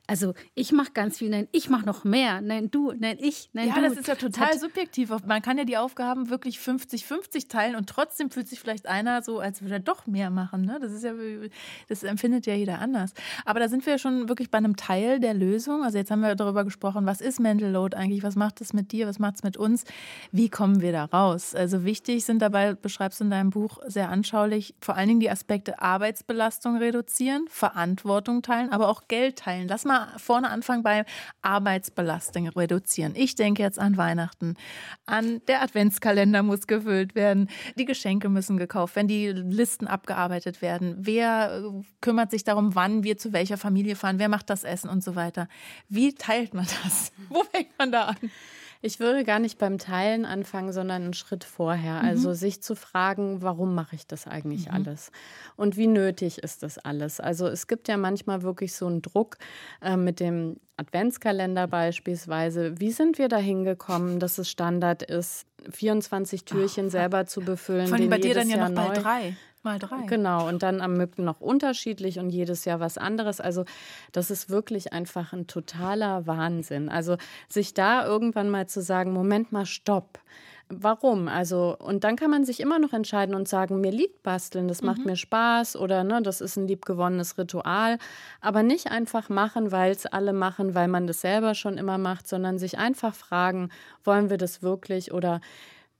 [0.07, 3.68] also ich mache ganz viel, nein, ich mache noch mehr, nein, du, nein, ich, nein,
[3.68, 3.81] ja, du.
[3.81, 5.11] Ja, das ist ja total hat subjektiv.
[5.26, 9.40] Man kann ja die Aufgaben wirklich 50-50 teilen und trotzdem fühlt sich vielleicht einer so,
[9.40, 10.62] als würde er doch mehr machen.
[10.62, 10.78] Ne?
[10.80, 11.12] Das ist ja,
[11.88, 13.12] das empfindet ja jeder anders.
[13.44, 15.85] Aber da sind wir ja schon wirklich bei einem Teil der Lösung.
[15.85, 18.92] Also jetzt haben wir darüber gesprochen, was ist Mental Load eigentlich, was macht es mit
[18.92, 19.70] dir, was macht es mit uns?
[19.70, 19.85] uns.
[20.33, 21.54] Wie kommen wir da raus?
[21.54, 25.30] Also wichtig sind dabei, beschreibst du in deinem Buch sehr anschaulich, vor allen Dingen die
[25.30, 29.68] Aspekte Arbeitsbelastung reduzieren, Verantwortung teilen, aber auch Geld teilen.
[29.68, 31.04] Lass mal vorne anfangen bei
[31.42, 33.12] Arbeitsbelastung reduzieren.
[33.14, 34.56] Ich denke jetzt an Weihnachten,
[35.06, 40.96] an der Adventskalender muss gefüllt werden, die Geschenke müssen gekauft werden, die Listen abgearbeitet werden.
[40.99, 44.18] Wer äh, kümmert sich darum, wann wir zu welcher Familie fahren?
[44.18, 45.49] Wer macht das Essen und so weiter?
[45.88, 47.12] Wie teilt man das?
[47.29, 48.16] Wo fängt man da an?
[48.83, 52.03] Ich würde gar nicht beim Teilen anfangen, sondern einen Schritt vorher.
[52.03, 52.09] Mhm.
[52.09, 54.75] Also sich zu fragen, warum mache ich das eigentlich mhm.
[54.75, 55.11] alles?
[55.57, 57.21] Und wie nötig ist das alles?
[57.21, 59.37] Also es gibt ja manchmal wirklich so einen Druck
[59.83, 62.81] äh, mit dem Adventskalender beispielsweise.
[62.81, 67.87] Wie sind wir da hingekommen, dass es Standard ist, 24 Türchen Ach, selber zu befüllen?
[67.87, 69.37] Vor allem bei dir dann ja noch bald drei.
[69.62, 70.07] Mal drei.
[70.07, 73.40] Genau, und dann am Mücken noch unterschiedlich und jedes Jahr was anderes.
[73.40, 73.66] Also
[74.12, 76.88] das ist wirklich einfach ein totaler Wahnsinn.
[76.88, 77.18] Also
[77.49, 80.18] sich da irgendwann mal zu sagen, Moment mal, stopp.
[80.73, 81.27] Warum?
[81.27, 84.83] Also, und dann kann man sich immer noch entscheiden und sagen, mir liegt Basteln, das
[84.83, 85.07] macht mhm.
[85.07, 87.99] mir Spaß oder ne, das ist ein liebgewonnenes Ritual.
[88.40, 92.29] Aber nicht einfach machen, weil es alle machen, weil man das selber schon immer macht,
[92.29, 93.70] sondern sich einfach fragen,
[94.05, 95.40] wollen wir das wirklich oder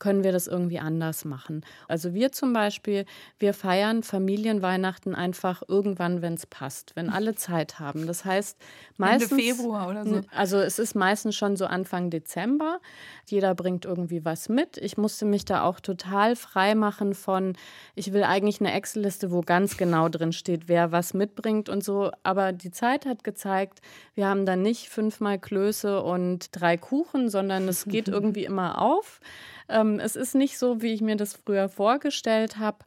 [0.01, 1.65] können wir das irgendwie anders machen.
[1.87, 3.05] Also wir zum Beispiel,
[3.39, 8.09] wir feiern Familienweihnachten einfach irgendwann, wenn es passt, wenn alle Zeit haben.
[8.09, 8.59] Das heißt
[8.97, 10.21] meistens Ende Februar oder so.
[10.35, 12.81] Also es ist meistens schon so Anfang Dezember.
[13.27, 14.79] Jeder bringt irgendwie was mit.
[14.79, 17.55] Ich musste mich da auch total frei machen von,
[17.95, 22.11] ich will eigentlich eine Excel-Liste, wo ganz genau drin steht, wer was mitbringt und so.
[22.23, 23.81] Aber die Zeit hat gezeigt,
[24.15, 29.21] wir haben dann nicht fünfmal Klöße und drei Kuchen, sondern es geht irgendwie immer auf.
[29.71, 32.79] Ähm, es ist nicht so, wie ich mir das früher vorgestellt habe.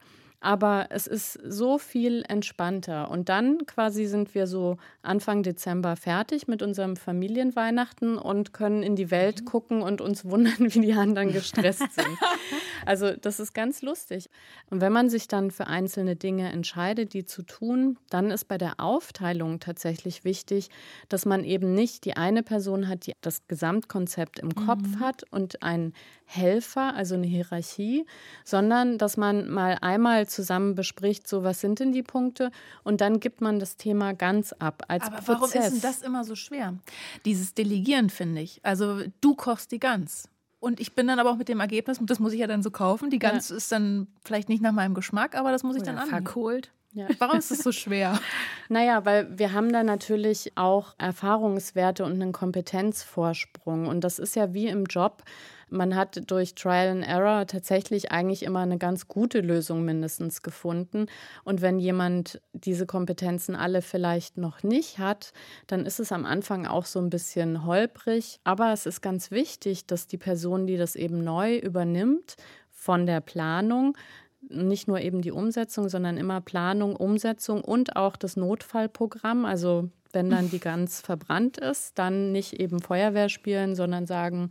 [0.44, 3.10] Aber es ist so viel entspannter.
[3.10, 8.94] Und dann quasi sind wir so Anfang Dezember fertig mit unserem Familienweihnachten und können in
[8.94, 9.44] die Welt mhm.
[9.46, 12.06] gucken und uns wundern, wie die anderen gestresst sind.
[12.86, 14.28] Also das ist ganz lustig.
[14.68, 18.58] Und wenn man sich dann für einzelne Dinge entscheidet, die zu tun, dann ist bei
[18.58, 20.68] der Aufteilung tatsächlich wichtig,
[21.08, 25.00] dass man eben nicht die eine Person hat, die das Gesamtkonzept im Kopf mhm.
[25.00, 25.94] hat und ein
[26.26, 28.06] Helfer, also eine Hierarchie,
[28.44, 32.50] sondern dass man mal einmal zusammen bespricht, so was sind denn die Punkte
[32.82, 35.28] und dann gibt man das Thema ganz ab als Aber Prozess.
[35.28, 36.74] warum ist denn das immer so schwer?
[37.24, 38.60] Dieses Delegieren finde ich.
[38.62, 40.28] Also du kochst die Gans.
[40.60, 42.70] Und ich bin dann aber auch mit dem Ergebnis, das muss ich ja dann so
[42.70, 43.10] kaufen.
[43.10, 43.56] Die Gans ja.
[43.56, 46.24] ist dann vielleicht nicht nach meinem Geschmack, aber das muss ich Oder dann annehmen.
[46.24, 46.70] Verkohlt.
[46.94, 47.06] Ja.
[47.18, 48.18] Warum ist es so schwer?
[48.70, 53.86] naja, weil wir haben da natürlich auch Erfahrungswerte und einen Kompetenzvorsprung.
[53.88, 55.22] Und das ist ja wie im Job.
[55.68, 61.06] Man hat durch Trial and Error tatsächlich eigentlich immer eine ganz gute Lösung mindestens gefunden.
[61.44, 65.32] Und wenn jemand diese Kompetenzen alle vielleicht noch nicht hat,
[65.66, 68.40] dann ist es am Anfang auch so ein bisschen holprig.
[68.44, 72.36] Aber es ist ganz wichtig, dass die Person, die das eben neu übernimmt,
[72.70, 73.96] von der Planung
[74.48, 79.44] nicht nur eben die Umsetzung, sondern immer Planung, Umsetzung und auch das Notfallprogramm.
[79.44, 84.50] Also wenn dann die Gans verbrannt ist, dann nicht eben Feuerwehr spielen, sondern sagen,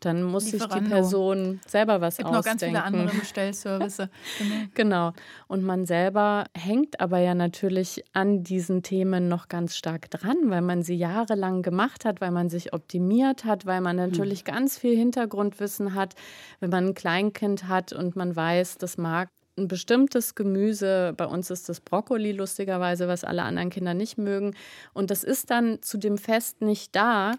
[0.00, 2.36] dann muss sich die Person selber was es gibt ausdenken.
[2.36, 3.96] noch ganz viele andere Bestellservice.
[4.38, 4.54] genau.
[4.74, 5.12] genau.
[5.48, 10.62] Und man selber hängt aber ja natürlich an diesen Themen noch ganz stark dran, weil
[10.62, 14.52] man sie jahrelang gemacht hat, weil man sich optimiert hat, weil man natürlich mhm.
[14.52, 16.14] ganz viel Hintergrundwissen hat,
[16.60, 21.50] wenn man ein Kleinkind hat und man weiß, das mag ein bestimmtes Gemüse, bei uns
[21.50, 24.54] ist das Brokkoli lustigerweise, was alle anderen Kinder nicht mögen,
[24.92, 27.32] und das ist dann zu dem Fest nicht da,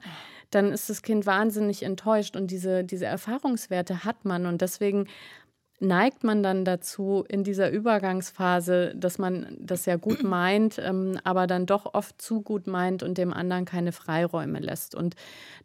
[0.50, 5.08] dann ist das Kind wahnsinnig enttäuscht und diese, diese Erfahrungswerte hat man und deswegen
[5.80, 11.48] neigt man dann dazu in dieser Übergangsphase, dass man das ja gut meint, ähm, aber
[11.48, 14.96] dann doch oft zu gut meint und dem anderen keine Freiräume lässt.
[14.96, 15.16] Und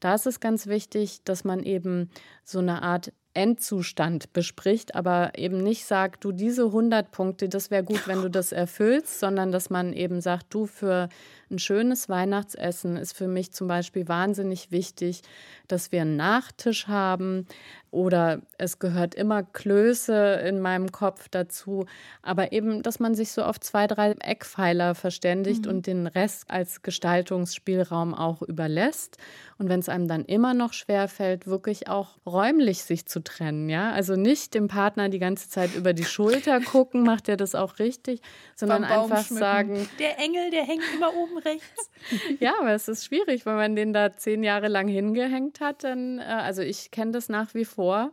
[0.01, 2.11] da ist es ganz wichtig, dass man eben
[2.45, 7.85] so eine Art Endzustand bespricht, aber eben nicht sagt, du diese 100 Punkte, das wäre
[7.85, 11.09] gut, wenn du das erfüllst, sondern dass man eben sagt, du für
[11.53, 15.23] ein schönes Weihnachtsessen ist für mich zum Beispiel wahnsinnig wichtig,
[15.69, 17.47] dass wir einen Nachtisch haben
[17.93, 21.85] oder es gehört immer Klöße in meinem Kopf dazu,
[22.23, 25.71] aber eben, dass man sich so auf zwei, drei Eckpfeiler verständigt mhm.
[25.71, 29.19] und den Rest als Gestaltungsspielraum auch überlässt.
[29.59, 33.69] Und wenn es einem dann immer noch schwer fällt, wirklich auch räumlich sich zu trennen,
[33.69, 37.55] ja, also nicht dem Partner die ganze Zeit über die Schulter gucken, macht er das
[37.55, 38.23] auch richtig,
[38.57, 41.91] sondern einfach sagen, der Engel, der hängt immer oben rechts.
[42.41, 45.85] ja, aber es ist schwierig, wenn man den da zehn Jahre lang hingehängt hat.
[45.85, 48.11] Dann, äh, also ich kenne das nach wie vor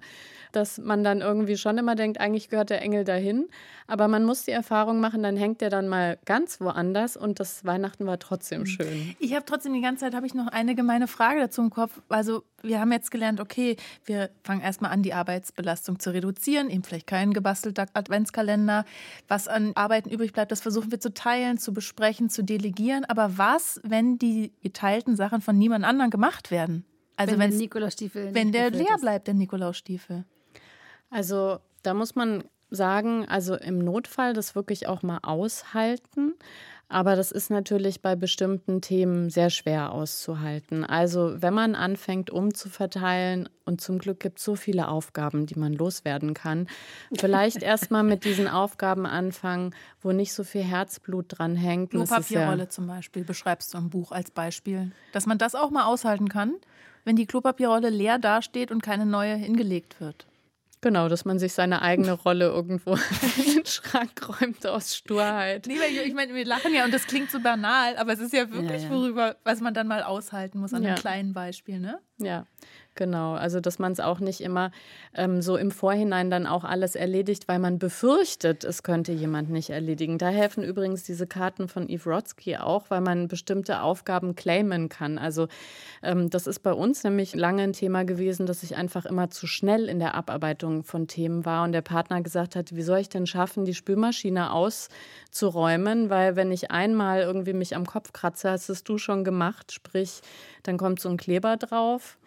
[0.52, 3.48] dass man dann irgendwie schon immer denkt, eigentlich gehört der Engel dahin.
[3.88, 7.66] Aber man muss die Erfahrung machen, dann hängt der dann mal ganz woanders und das
[7.66, 9.16] Weihnachten war trotzdem schön.
[9.20, 12.00] Ich habe trotzdem die ganze Zeit habe ich noch eine gemeine Frage dazu im Kopf.
[12.08, 16.84] Also wir haben jetzt gelernt, okay, wir fangen erstmal an, die Arbeitsbelastung zu reduzieren, eben
[16.84, 18.86] vielleicht kein gebastelter Adventskalender.
[19.28, 23.06] Was an Arbeiten übrig bleibt, das versuchen wir zu teilen, zu besprechen, zu delegieren.
[23.06, 26.86] Aber was, wenn die geteilten Sachen von niemand anderem gemacht werden?
[27.20, 30.26] Also wenn der Nikolausstiefel wenn der leer bleibt, der Nikolausstiefel.
[31.10, 36.34] Also da muss man sagen, also im Notfall das wirklich auch mal aushalten.
[36.92, 40.84] Aber das ist natürlich bei bestimmten Themen sehr schwer auszuhalten.
[40.84, 45.74] Also wenn man anfängt umzuverteilen, und zum Glück gibt es so viele Aufgaben, die man
[45.74, 46.68] loswerden kann,
[47.14, 51.92] vielleicht erstmal mit diesen Aufgaben anfangen, wo nicht so viel Herzblut dran hängt.
[51.92, 54.92] Klopapierrolle ja zum Beispiel, beschreibst du im Buch als Beispiel.
[55.12, 56.56] Dass man das auch mal aushalten kann,
[57.06, 60.26] wenn die Klopapierrolle leer dasteht und keine neue hingelegt wird.
[60.82, 62.94] Genau, dass man sich seine eigene Rolle irgendwo
[63.38, 65.68] in den Schrank räumt aus Sturheit.
[65.68, 68.50] Nee, ich meine, wir lachen ja und das klingt so banal, aber es ist ja
[68.50, 68.96] wirklich, ja, ja.
[68.96, 72.00] worüber, was man dann mal aushalten muss an einem kleinen Beispiel, ne?
[72.18, 72.46] Ja.
[73.00, 74.72] Genau, also dass man es auch nicht immer
[75.16, 79.70] ähm, so im Vorhinein dann auch alles erledigt, weil man befürchtet, es könnte jemand nicht
[79.70, 80.18] erledigen.
[80.18, 85.18] Da helfen übrigens diese Karten von Eve Rodsky auch, weil man bestimmte Aufgaben claimen kann.
[85.18, 85.48] Also
[86.04, 89.48] ähm, das ist bei uns nämlich lange ein Thema gewesen, dass ich einfach immer zu
[89.48, 93.08] schnell in der Abarbeitung von Themen war und der Partner gesagt hat, wie soll ich
[93.08, 98.68] denn schaffen, die Spülmaschine auszuräumen, weil wenn ich einmal irgendwie mich am Kopf kratze, hast
[98.68, 100.20] es du schon gemacht, sprich,
[100.64, 102.18] dann kommt so ein Kleber drauf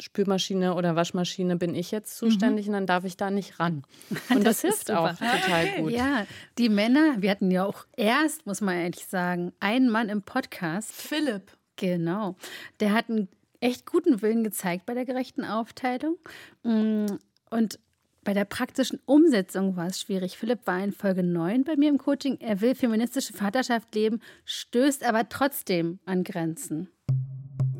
[0.00, 2.70] Spülmaschine oder Waschmaschine bin ich jetzt zuständig mhm.
[2.70, 3.82] und dann darf ich da nicht ran.
[4.30, 5.92] Und das, das hilft auch total gut.
[5.92, 6.26] Ja,
[6.58, 10.92] die Männer, wir hatten ja auch erst, muss man ehrlich sagen, einen Mann im Podcast.
[10.92, 11.52] Philipp.
[11.76, 12.36] Genau.
[12.80, 13.28] Der hat einen
[13.60, 16.16] echt guten Willen gezeigt bei der gerechten Aufteilung.
[16.62, 17.06] Mm,
[17.50, 17.78] und
[18.24, 20.38] bei der praktischen Umsetzung war es schwierig.
[20.38, 22.38] Philipp war in Folge 9 bei mir im Coaching.
[22.40, 26.88] Er will feministische Vaterschaft leben, stößt aber trotzdem an Grenzen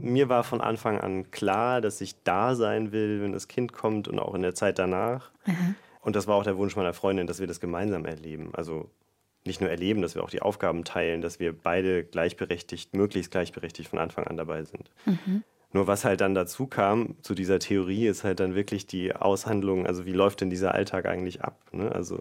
[0.04, 4.08] mir war von Anfang an klar, dass ich da sein will, wenn das Kind kommt
[4.08, 5.30] und auch in der Zeit danach.
[5.46, 5.74] Mhm.
[6.00, 8.50] Und das war auch der Wunsch meiner Freundin, dass wir das gemeinsam erleben.
[8.52, 8.90] Also
[9.44, 13.88] nicht nur erleben, dass wir auch die Aufgaben teilen, dass wir beide gleichberechtigt, möglichst gleichberechtigt
[13.88, 14.90] von Anfang an dabei sind.
[15.06, 15.42] Mhm.
[15.72, 19.86] Nur was halt dann dazu kam zu dieser Theorie, ist halt dann wirklich die Aushandlung,
[19.86, 21.58] also wie läuft denn dieser Alltag eigentlich ab?
[21.72, 21.90] Ne?
[21.90, 22.20] Also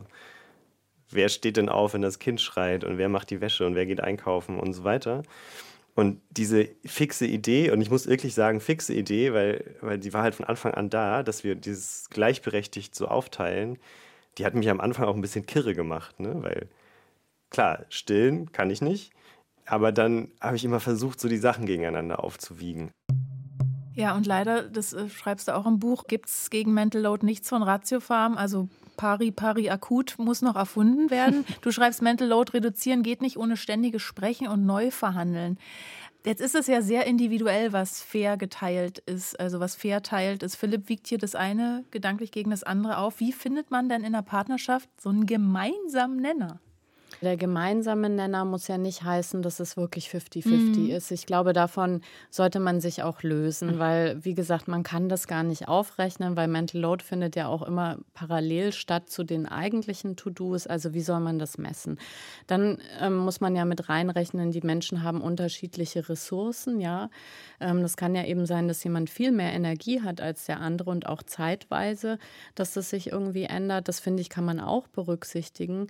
[1.11, 3.85] wer steht denn auf, wenn das Kind schreit und wer macht die Wäsche und wer
[3.85, 5.23] geht einkaufen und so weiter.
[5.95, 10.23] Und diese fixe Idee, und ich muss wirklich sagen, fixe Idee, weil, weil die war
[10.23, 13.77] halt von Anfang an da, dass wir dieses gleichberechtigt so aufteilen,
[14.37, 16.35] die hat mich am Anfang auch ein bisschen kirre gemacht, ne?
[16.41, 16.67] weil
[17.51, 19.11] klar, stillen kann ich nicht,
[19.65, 22.91] aber dann habe ich immer versucht, so die Sachen gegeneinander aufzuwiegen.
[23.93, 27.23] Ja, und leider, das äh, schreibst du auch im Buch, gibt es gegen Mental Load
[27.23, 31.45] nichts von Ratiofarm, also Pari Pari akut muss noch erfunden werden.
[31.61, 35.57] Du schreibst Mental Load reduzieren geht nicht ohne ständiges Sprechen und neu verhandeln.
[36.25, 40.55] Jetzt ist es ja sehr individuell, was fair geteilt ist, also was fair teilt ist.
[40.55, 43.19] Philipp wiegt hier das eine gedanklich gegen das andere auf.
[43.19, 46.61] Wie findet man denn in der Partnerschaft so einen gemeinsamen Nenner?
[47.21, 50.89] Der gemeinsame Nenner muss ja nicht heißen, dass es wirklich 50-50 mhm.
[50.89, 51.11] ist.
[51.11, 53.79] Ich glaube, davon sollte man sich auch lösen, mhm.
[53.79, 57.61] weil, wie gesagt, man kann das gar nicht aufrechnen, weil Mental Load findet ja auch
[57.61, 60.67] immer parallel statt zu den eigentlichen To-Dos.
[60.67, 61.99] Also wie soll man das messen?
[62.47, 67.09] Dann ähm, muss man ja mit reinrechnen, die Menschen haben unterschiedliche Ressourcen, ja.
[67.59, 70.89] Ähm, das kann ja eben sein, dass jemand viel mehr Energie hat als der andere
[70.89, 72.17] und auch zeitweise,
[72.55, 73.87] dass das sich irgendwie ändert.
[73.87, 75.87] Das finde ich, kann man auch berücksichtigen.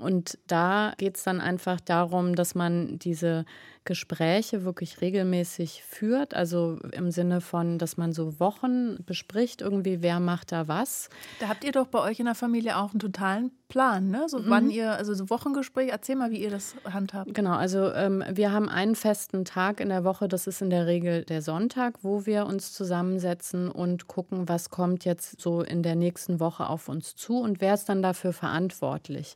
[0.00, 3.44] Und da geht es dann einfach darum, dass man diese
[3.88, 6.34] Gespräche wirklich regelmäßig führt.
[6.34, 11.08] Also im Sinne von, dass man so Wochen bespricht, irgendwie, wer macht da was.
[11.40, 14.28] Da habt ihr doch bei euch in der Familie auch einen totalen Plan, ne?
[14.28, 14.44] So mhm.
[14.48, 17.32] wann ihr, also so Wochengespräch, erzähl mal, wie ihr das handhabt.
[17.32, 20.86] Genau, also ähm, wir haben einen festen Tag in der Woche, das ist in der
[20.86, 25.96] Regel der Sonntag, wo wir uns zusammensetzen und gucken, was kommt jetzt so in der
[25.96, 29.34] nächsten Woche auf uns zu und wer ist dann dafür verantwortlich.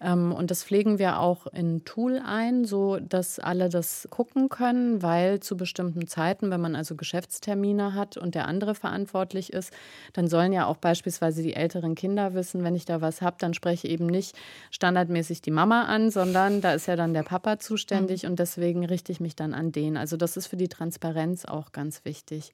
[0.00, 5.02] Ähm, und das pflegen wir auch in Tool ein, so dass alle das gucken können,
[5.02, 9.72] weil zu bestimmten Zeiten, wenn man also Geschäftstermine hat und der andere verantwortlich ist,
[10.12, 13.54] dann sollen ja auch beispielsweise die älteren Kinder wissen, wenn ich da was habe, dann
[13.54, 14.36] spreche ich eben nicht
[14.70, 18.30] standardmäßig die Mama an, sondern da ist ja dann der Papa zuständig mhm.
[18.30, 19.96] und deswegen richte ich mich dann an den.
[19.96, 22.52] Also das ist für die Transparenz auch ganz wichtig.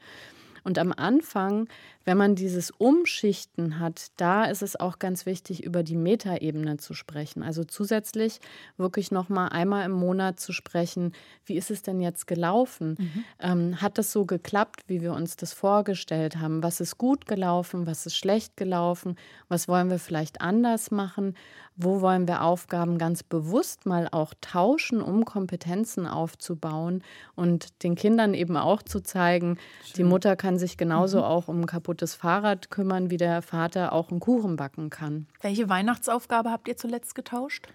[0.64, 1.68] Und am Anfang,
[2.04, 6.94] wenn man dieses Umschichten hat, da ist es auch ganz wichtig, über die Metaebene zu
[6.94, 7.42] sprechen.
[7.42, 8.40] Also zusätzlich
[8.78, 11.12] wirklich noch mal einmal im Monat zu sprechen,
[11.44, 12.96] wie ist es denn jetzt gelaufen?
[12.98, 13.24] Mhm.
[13.40, 16.62] Ähm, hat das so geklappt, wie wir uns das vorgestellt haben?
[16.62, 17.86] Was ist gut gelaufen?
[17.86, 19.16] Was ist schlecht gelaufen?
[19.48, 21.34] Was wollen wir vielleicht anders machen?
[21.76, 27.02] Wo wollen wir Aufgaben ganz bewusst mal auch tauschen, um Kompetenzen aufzubauen
[27.34, 29.94] und den Kindern eben auch zu zeigen, Schön.
[29.96, 31.24] die Mutter kann sich genauso mhm.
[31.24, 35.26] auch um ein kaputtes Fahrrad kümmern, wie der Vater auch einen Kuchen backen kann.
[35.40, 37.66] Welche Weihnachtsaufgabe habt ihr zuletzt getauscht?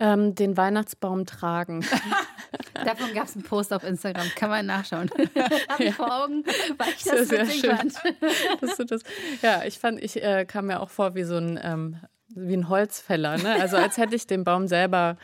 [0.00, 1.84] Ähm, den Weihnachtsbaum tragen.
[2.84, 5.10] Davon gab es einen Post auf Instagram, kann man nachschauen.
[5.68, 6.44] Habe ich vor Augen,
[6.76, 7.76] weil ich das sehr, sehr schön.
[7.76, 7.94] fand.
[8.60, 9.02] das, das,
[9.42, 11.96] ja, ich fand, ich äh, kam mir auch vor wie so ein ähm,
[12.40, 13.60] wie ein Holzfäller, ne?
[13.60, 15.16] Also als hätte ich den Baum selber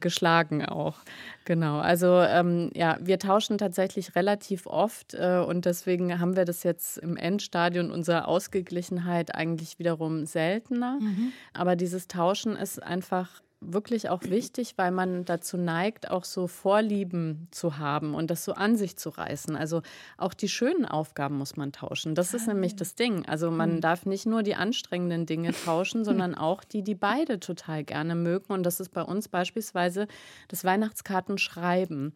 [0.00, 0.98] geschlagen auch.
[1.44, 1.78] Genau.
[1.78, 6.98] Also ähm, ja, wir tauschen tatsächlich relativ oft äh, und deswegen haben wir das jetzt
[6.98, 10.98] im Endstadion unserer Ausgeglichenheit eigentlich wiederum seltener.
[11.00, 11.32] Mhm.
[11.52, 17.48] Aber dieses Tauschen ist einfach wirklich auch wichtig, weil man dazu neigt, auch so Vorlieben
[17.50, 19.56] zu haben und das so an sich zu reißen.
[19.56, 19.82] Also
[20.16, 22.14] auch die schönen Aufgaben muss man tauschen.
[22.14, 23.26] Das ist nämlich das Ding.
[23.26, 23.80] Also man hm.
[23.80, 28.52] darf nicht nur die anstrengenden Dinge tauschen, sondern auch die, die beide total gerne mögen.
[28.52, 30.06] Und das ist bei uns beispielsweise
[30.46, 32.14] das Weihnachtskartenschreiben.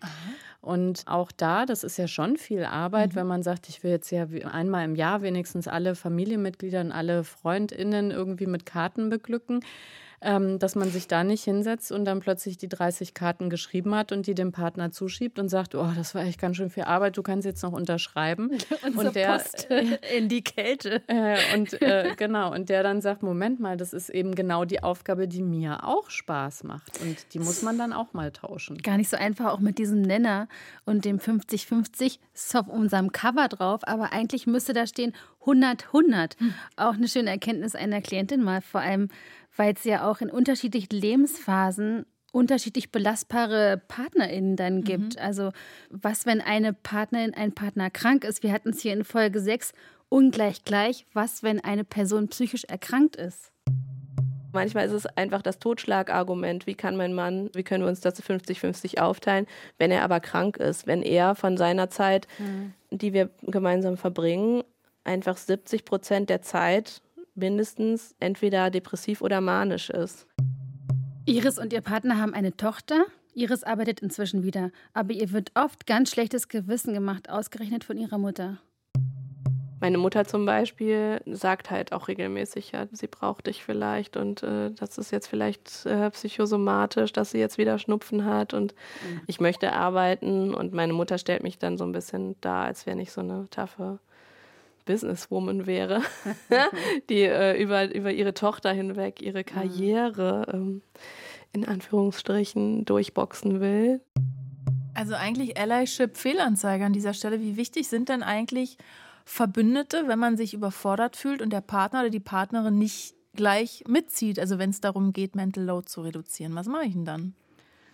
[0.60, 3.16] Und auch da, das ist ja schon viel Arbeit, mhm.
[3.16, 7.24] wenn man sagt, ich will jetzt ja einmal im Jahr wenigstens alle Familienmitglieder und alle
[7.24, 9.64] Freundinnen irgendwie mit Karten beglücken
[10.22, 14.12] ähm, dass man sich da nicht hinsetzt und dann plötzlich die 30 Karten geschrieben hat
[14.12, 17.16] und die dem Partner zuschiebt und sagt, oh, das war echt ganz schön viel Arbeit,
[17.16, 18.50] du kannst jetzt noch unterschreiben.
[18.96, 19.68] und der Post
[20.16, 21.02] in die Kälte.
[21.08, 24.82] Äh, und äh, genau, und der dann sagt, Moment mal, das ist eben genau die
[24.82, 27.00] Aufgabe, die mir auch Spaß macht.
[27.00, 28.78] Und die muss man dann auch mal tauschen.
[28.78, 30.48] Gar nicht so einfach, auch mit diesem Nenner
[30.84, 35.12] und dem 50-50 ist auf unserem Cover drauf, aber eigentlich müsste da stehen
[35.44, 36.38] 100-100.
[36.38, 36.54] Hm.
[36.76, 39.08] Auch eine schöne Erkenntnis einer Klientin mal, vor allem
[39.56, 44.84] weil es ja auch in unterschiedlichen Lebensphasen unterschiedlich belastbare PartnerInnen dann mhm.
[44.84, 45.18] gibt.
[45.18, 45.52] Also
[45.90, 48.42] was, wenn eine Partnerin, ein Partner krank ist?
[48.42, 49.72] Wir hatten es hier in Folge 6
[50.08, 51.06] ungleich gleich.
[51.12, 53.52] Was, wenn eine Person psychisch erkrankt ist?
[54.52, 56.66] Manchmal ist es einfach das Totschlagargument.
[56.66, 59.46] Wie kann mein Mann, wie können wir uns das 50-50 aufteilen,
[59.78, 60.86] wenn er aber krank ist?
[60.86, 62.74] Wenn er von seiner Zeit, mhm.
[62.90, 64.62] die wir gemeinsam verbringen,
[65.04, 67.00] einfach 70 Prozent der Zeit
[67.34, 70.26] mindestens entweder depressiv oder manisch ist.
[71.24, 73.04] Iris und ihr Partner haben eine Tochter.
[73.34, 78.18] Iris arbeitet inzwischen wieder, aber ihr wird oft ganz schlechtes Gewissen gemacht, ausgerechnet von ihrer
[78.18, 78.58] Mutter.
[79.80, 84.70] Meine Mutter zum Beispiel sagt halt auch regelmäßig, ja, sie braucht dich vielleicht und äh,
[84.70, 89.22] das ist jetzt vielleicht äh, psychosomatisch, dass sie jetzt wieder Schnupfen hat und mhm.
[89.26, 93.00] ich möchte arbeiten und meine Mutter stellt mich dann so ein bisschen da, als wäre
[93.00, 93.98] ich so eine taffe
[94.84, 96.02] Businesswoman wäre,
[97.08, 100.82] die äh, über, über ihre Tochter hinweg ihre Karriere ähm,
[101.52, 104.00] in Anführungsstrichen durchboxen will.
[104.94, 107.40] Also eigentlich Allyship Fehlanzeige an dieser Stelle.
[107.40, 108.76] Wie wichtig sind denn eigentlich
[109.24, 114.38] Verbündete, wenn man sich überfordert fühlt und der Partner oder die Partnerin nicht gleich mitzieht?
[114.38, 116.54] Also wenn es darum geht, Mental Load zu reduzieren.
[116.54, 117.34] Was mache ich denn dann?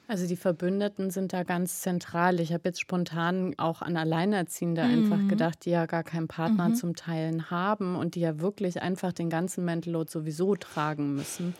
[0.09, 2.41] Also die Verbündeten sind da ganz zentral.
[2.41, 5.13] Ich habe jetzt spontan auch an Alleinerziehende mhm.
[5.13, 6.75] einfach gedacht, die ja gar keinen Partner mhm.
[6.77, 11.55] zum Teilen haben und die ja wirklich einfach den ganzen Mental Load sowieso tragen müssen.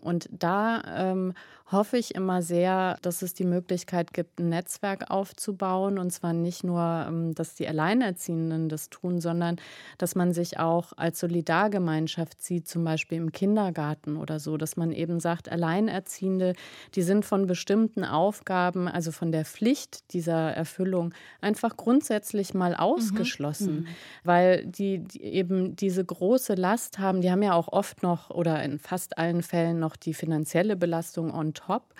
[0.00, 1.34] Und da ähm,
[1.72, 5.98] hoffe ich immer sehr, dass es die Möglichkeit gibt, ein Netzwerk aufzubauen.
[5.98, 9.56] Und zwar nicht nur, ähm, dass die Alleinerziehenden das tun, sondern
[9.96, 14.92] dass man sich auch als Solidargemeinschaft sieht, zum Beispiel im Kindergarten oder so, dass man
[14.92, 16.52] eben sagt, Alleinerziehende,
[16.94, 22.76] die sind von bestimmten Aufgaben, also von der Pflicht dieser Erfüllung, einfach grundsätzlich mal mhm.
[22.76, 23.86] ausgeschlossen, mhm.
[24.22, 27.22] weil die, die eben diese große Last haben.
[27.22, 31.32] Die haben ja auch oft noch oder in fast allen Fällen noch die finanzielle Belastung
[31.32, 31.94] on top.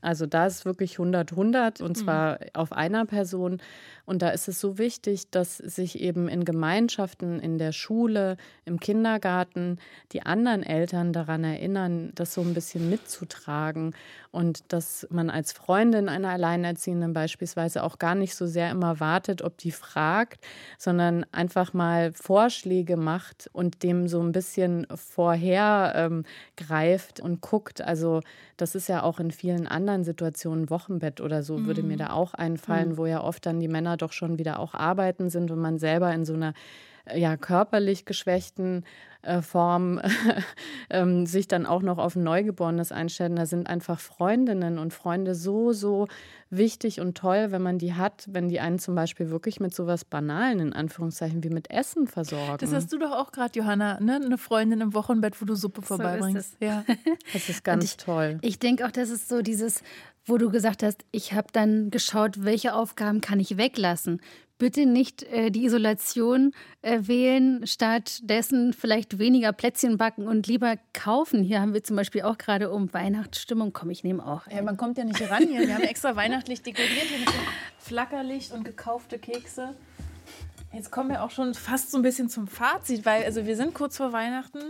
[0.00, 2.46] Also da ist wirklich 100, 100 und zwar mhm.
[2.54, 3.60] auf einer Person.
[4.06, 8.80] Und da ist es so wichtig, dass sich eben in Gemeinschaften, in der Schule, im
[8.80, 9.78] Kindergarten
[10.12, 13.94] die anderen Eltern daran erinnern, das so ein bisschen mitzutragen
[14.32, 19.42] und dass man als Freundin einer Alleinerziehenden beispielsweise auch gar nicht so sehr immer wartet,
[19.42, 20.44] ob die fragt,
[20.78, 26.24] sondern einfach mal Vorschläge macht und dem so ein bisschen vorher ähm,
[26.56, 27.80] greift und guckt.
[27.80, 28.20] Also
[28.56, 31.66] das ist ja auch in vielen anderen Situationen Wochenbett oder so, mhm.
[31.66, 31.98] würde mir mhm.
[31.98, 32.96] da auch einfallen, mhm.
[32.96, 36.12] wo ja oft dann die Männer doch schon wieder auch arbeiten sind und man selber
[36.12, 36.54] in so einer
[37.14, 38.84] ja, körperlich geschwächten
[39.22, 40.00] äh, Form
[40.90, 43.36] ähm, sich dann auch noch auf ein Neugeborenes einstellen.
[43.36, 46.08] Da sind einfach Freundinnen und Freunde so, so
[46.48, 50.04] wichtig und toll, wenn man die hat, wenn die einen zum Beispiel wirklich mit sowas
[50.04, 52.58] Banalen, in Anführungszeichen, wie mit Essen versorgen.
[52.58, 54.16] Das hast du doch auch gerade, Johanna, ne?
[54.16, 56.56] eine Freundin im Wochenbett, wo du Suppe vorbeibringst.
[56.58, 56.84] So ja.
[57.32, 58.38] Das ist ganz ich, toll.
[58.42, 59.82] Ich denke auch, das ist so dieses,
[60.24, 64.20] wo du gesagt hast, ich habe dann geschaut, welche Aufgaben kann ich weglassen
[64.60, 71.42] bitte nicht äh, die Isolation äh, wählen, stattdessen vielleicht weniger Plätzchen backen und lieber kaufen.
[71.42, 73.72] Hier haben wir zum Beispiel auch gerade um Weihnachtsstimmung.
[73.72, 74.46] Komm, ich nehme auch.
[74.46, 75.66] Ja, man kommt ja nicht ran hier.
[75.66, 77.06] Wir haben extra weihnachtlich dekoriert.
[77.08, 77.28] Hier mit
[77.78, 79.74] Flackerlicht und gekaufte Kekse.
[80.72, 83.74] Jetzt kommen wir auch schon fast so ein bisschen zum Fazit, weil also wir sind
[83.74, 84.60] kurz vor Weihnachten.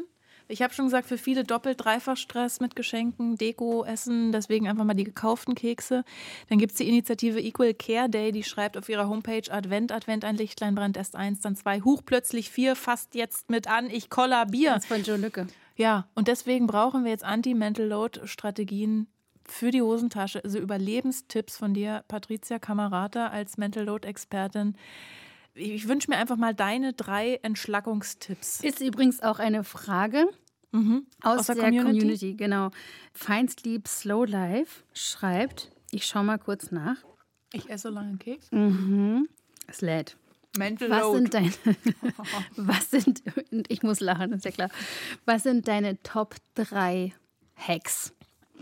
[0.50, 4.84] Ich habe schon gesagt, für viele doppelt, dreifach Stress mit Geschenken, Deko, Essen, deswegen einfach
[4.84, 6.04] mal die gekauften Kekse.
[6.48, 10.24] Dann gibt es die Initiative Equal Care Day, die schreibt auf ihrer Homepage Advent, Advent,
[10.24, 14.10] ein Lichtlein brennt erst eins, dann zwei, huch, plötzlich vier, fast jetzt mit an, ich
[14.10, 14.74] kollabier.
[14.74, 15.46] Das von Joe Lücke.
[15.76, 19.06] Ja, und deswegen brauchen wir jetzt Anti-Mental Load-Strategien
[19.46, 24.76] für die Hosentasche, also Überlebenstipps von dir, Patricia Kamerata als Mental Load Expertin.
[25.54, 28.60] Ich wünsche mir einfach mal deine drei Entschlackungstipps.
[28.60, 30.26] Ist übrigens auch eine Frage
[30.72, 31.06] mhm.
[31.22, 31.98] aus, aus, der, der Community?
[31.98, 32.34] Community.
[32.34, 32.70] Genau.
[33.12, 36.96] Find Sleep Slow Life schreibt, ich schaue mal kurz nach.
[37.52, 38.50] Ich esse so lange einen Keks.
[38.52, 39.28] Mhm.
[39.66, 40.16] Es lädt.
[40.56, 41.18] Mental was Load.
[41.18, 41.52] Sind deine,
[42.56, 43.22] was sind,
[43.68, 44.70] ich muss lachen, ist ja klar.
[45.24, 47.12] Was sind deine Top 3
[47.56, 48.12] Hacks?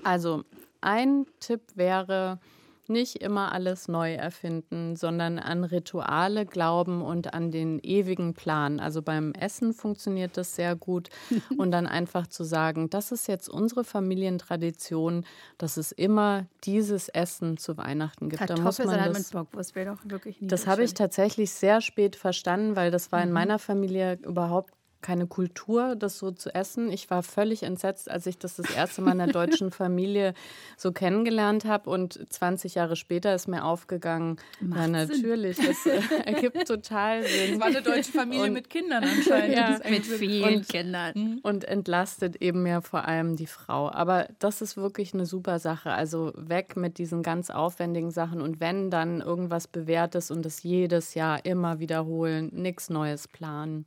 [0.05, 0.45] Also,
[0.81, 2.41] ein Tipp wäre,
[2.89, 8.81] nicht immer alles neu erfinden, sondern an Rituale glauben und an den ewigen Plan.
[8.81, 11.09] Also beim Essen funktioniert das sehr gut
[11.59, 15.25] und dann einfach zu sagen, das ist jetzt unsere Familientradition,
[15.59, 18.49] dass es immer dieses Essen zu Weihnachten gibt.
[18.49, 21.81] Da muss man das, mit Bockwurst wäre doch wirklich nicht Das habe ich tatsächlich sehr
[21.81, 23.35] spät verstanden, weil das war in mhm.
[23.35, 26.91] meiner Familie überhaupt keine Kultur, das so zu essen.
[26.91, 30.35] Ich war völlig entsetzt, als ich das das erste Mal in der deutschen Familie
[30.77, 31.89] so kennengelernt habe.
[31.91, 35.67] Und 20 Jahre später ist mir aufgegangen, Macht ja natürlich, Sinn.
[35.67, 37.55] das äh, ergibt total Sinn.
[37.55, 39.57] Es war eine deutsche Familie und, mit Kindern anscheinend.
[39.57, 41.13] Ja, mit vielen und, Kindern.
[41.15, 41.41] Mhm.
[41.43, 43.91] Und entlastet eben ja vor allem die Frau.
[43.91, 45.93] Aber das ist wirklich eine super Sache.
[45.93, 48.41] Also weg mit diesen ganz aufwendigen Sachen.
[48.41, 53.87] Und wenn dann irgendwas Bewährtes und das jedes Jahr immer wiederholen, nichts Neues planen.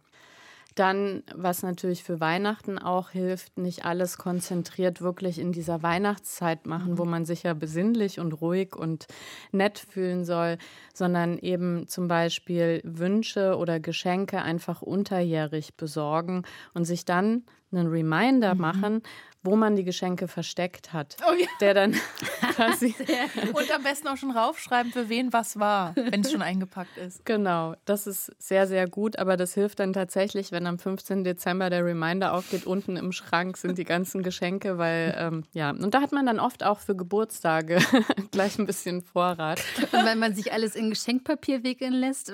[0.75, 6.97] Dann, was natürlich für Weihnachten auch hilft, nicht alles konzentriert wirklich in dieser Weihnachtszeit machen,
[6.97, 7.11] wo mhm.
[7.11, 9.07] man sich ja besinnlich und ruhig und
[9.51, 10.57] nett fühlen soll,
[10.93, 16.43] sondern eben zum Beispiel Wünsche oder Geschenke einfach unterjährig besorgen
[16.73, 18.61] und sich dann einen Reminder mhm.
[18.61, 19.01] machen,
[19.43, 21.17] wo man die Geschenke versteckt hat.
[21.27, 21.47] Oh ja.
[21.59, 21.93] Der dann
[22.55, 22.95] quasi.
[23.53, 27.25] Und am besten auch schon raufschreiben, für wen was war, wenn es schon eingepackt ist.
[27.25, 29.17] Genau, das ist sehr, sehr gut.
[29.17, 31.23] Aber das hilft dann tatsächlich, wenn am 15.
[31.23, 35.93] Dezember der Reminder aufgeht, unten im Schrank sind die ganzen Geschenke, weil, ähm, ja, und
[35.93, 37.79] da hat man dann oft auch für Geburtstage
[38.31, 39.61] gleich ein bisschen Vorrat.
[39.91, 42.29] Und wenn man sich alles in Geschenkpapier wickeln lässt,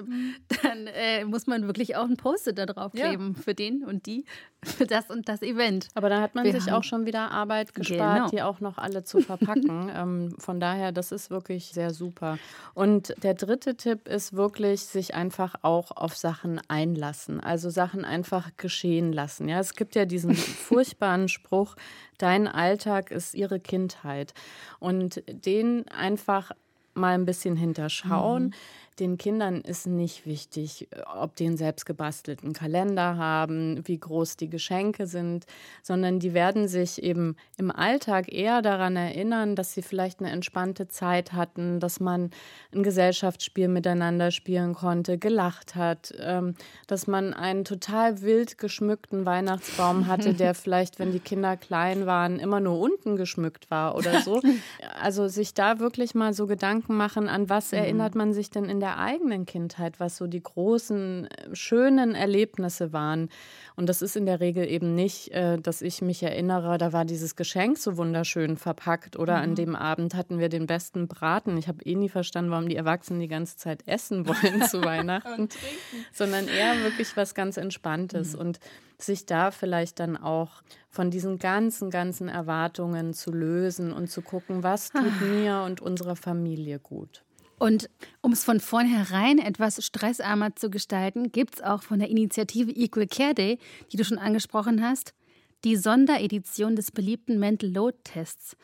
[0.63, 3.41] dann äh, muss man wirklich auch ein Post-it da drauf kleben ja.
[3.41, 4.25] für den und die,
[4.63, 5.87] für das und das Event.
[5.93, 8.29] Aber da hat man Wir sich auch schon schon wieder Arbeit gespart, genau.
[8.29, 9.91] die auch noch alle zu verpacken.
[9.95, 12.37] ähm, von daher, das ist wirklich sehr super.
[12.73, 17.39] Und der dritte Tipp ist wirklich, sich einfach auch auf Sachen einlassen.
[17.39, 19.47] Also Sachen einfach geschehen lassen.
[19.47, 21.75] Ja, es gibt ja diesen furchtbaren Spruch,
[22.17, 24.33] dein Alltag ist ihre Kindheit.
[24.79, 26.51] Und den einfach
[26.93, 28.45] mal ein bisschen hinterschauen.
[28.45, 28.53] Mhm
[28.99, 30.87] den Kindern ist nicht wichtig,
[31.19, 35.45] ob die einen selbst gebastelten Kalender haben, wie groß die Geschenke sind,
[35.83, 40.87] sondern die werden sich eben im Alltag eher daran erinnern, dass sie vielleicht eine entspannte
[40.87, 42.31] Zeit hatten, dass man
[42.73, 46.55] ein Gesellschaftsspiel miteinander spielen konnte, gelacht hat, ähm,
[46.87, 52.39] dass man einen total wild geschmückten Weihnachtsbaum hatte, der vielleicht, wenn die Kinder klein waren,
[52.39, 54.41] immer nur unten geschmückt war oder so.
[54.99, 57.79] Also sich da wirklich mal so Gedanken machen, an was mhm.
[57.79, 62.15] erinnert man sich denn in der der eigenen Kindheit, was so die großen, äh, schönen
[62.15, 63.27] Erlebnisse waren.
[63.75, 67.03] Und das ist in der Regel eben nicht, äh, dass ich mich erinnere, da war
[67.03, 69.43] dieses Geschenk so wunderschön verpackt oder mhm.
[69.43, 71.57] an dem Abend hatten wir den besten Braten.
[71.57, 75.49] Ich habe eh nie verstanden, warum die Erwachsenen die ganze Zeit essen wollen zu Weihnachten,
[76.13, 78.33] sondern eher wirklich was ganz Entspanntes.
[78.33, 78.39] Mhm.
[78.39, 78.59] Und
[78.99, 84.63] sich da vielleicht dann auch von diesen ganzen, ganzen Erwartungen zu lösen und zu gucken,
[84.63, 85.25] was tut ah.
[85.25, 87.23] mir und unserer Familie gut.
[87.59, 87.89] Und
[88.21, 93.07] um es von vornherein etwas stressarmer zu gestalten, gibt es auch von der Initiative Equal
[93.07, 93.57] Care Day,
[93.91, 95.13] die du schon angesprochen hast,
[95.63, 98.55] die Sonderedition des beliebten Mental Load Tests.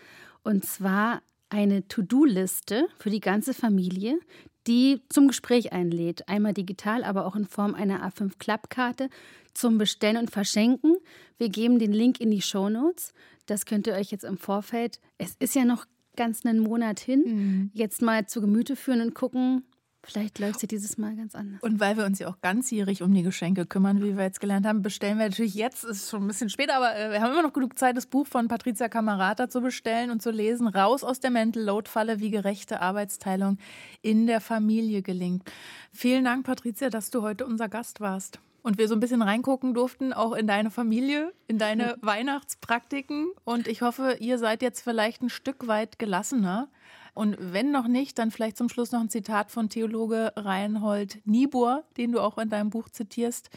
[0.44, 4.20] Und zwar eine To-Do-Liste für die ganze Familie,
[4.68, 6.28] die zum Gespräch einlädt.
[6.30, 9.10] Einmal digital, aber auch in Form einer A5-Klappkarte
[9.54, 10.98] zum Bestellen und Verschenken.
[11.38, 13.14] Wir geben den Link in die Show Notes.
[13.46, 15.00] Das könnt ihr euch jetzt im Vorfeld.
[15.18, 15.86] Es ist ja noch
[16.16, 17.72] ganz einen Monat hin, mhm.
[17.74, 19.64] jetzt mal zu Gemüte führen und gucken,
[20.06, 21.64] Vielleicht läuft sie dieses Mal ganz anders.
[21.64, 24.68] Und weil wir uns ja auch ganzjährig um die Geschenke kümmern, wie wir jetzt gelernt
[24.68, 27.42] haben, bestellen wir natürlich jetzt, ist schon ein bisschen später, aber äh, wir haben immer
[27.42, 30.68] noch genug Zeit, das Buch von Patricia Kamerata zu bestellen und zu lesen.
[30.68, 33.58] Raus aus der Mental Load Falle, wie gerechte Arbeitsteilung
[34.02, 35.50] in der Familie gelingt.
[35.94, 39.74] Vielen Dank, Patricia, dass du heute unser Gast warst und wir so ein bisschen reingucken
[39.74, 43.28] durften, auch in deine Familie, in deine Weihnachtspraktiken.
[43.44, 46.70] Und ich hoffe, ihr seid jetzt vielleicht ein Stück weit gelassener.
[47.14, 51.84] Und wenn noch nicht, dann vielleicht zum Schluss noch ein Zitat von Theologe Reinhold Niebuhr,
[51.98, 53.52] den du auch in deinem Buch zitierst.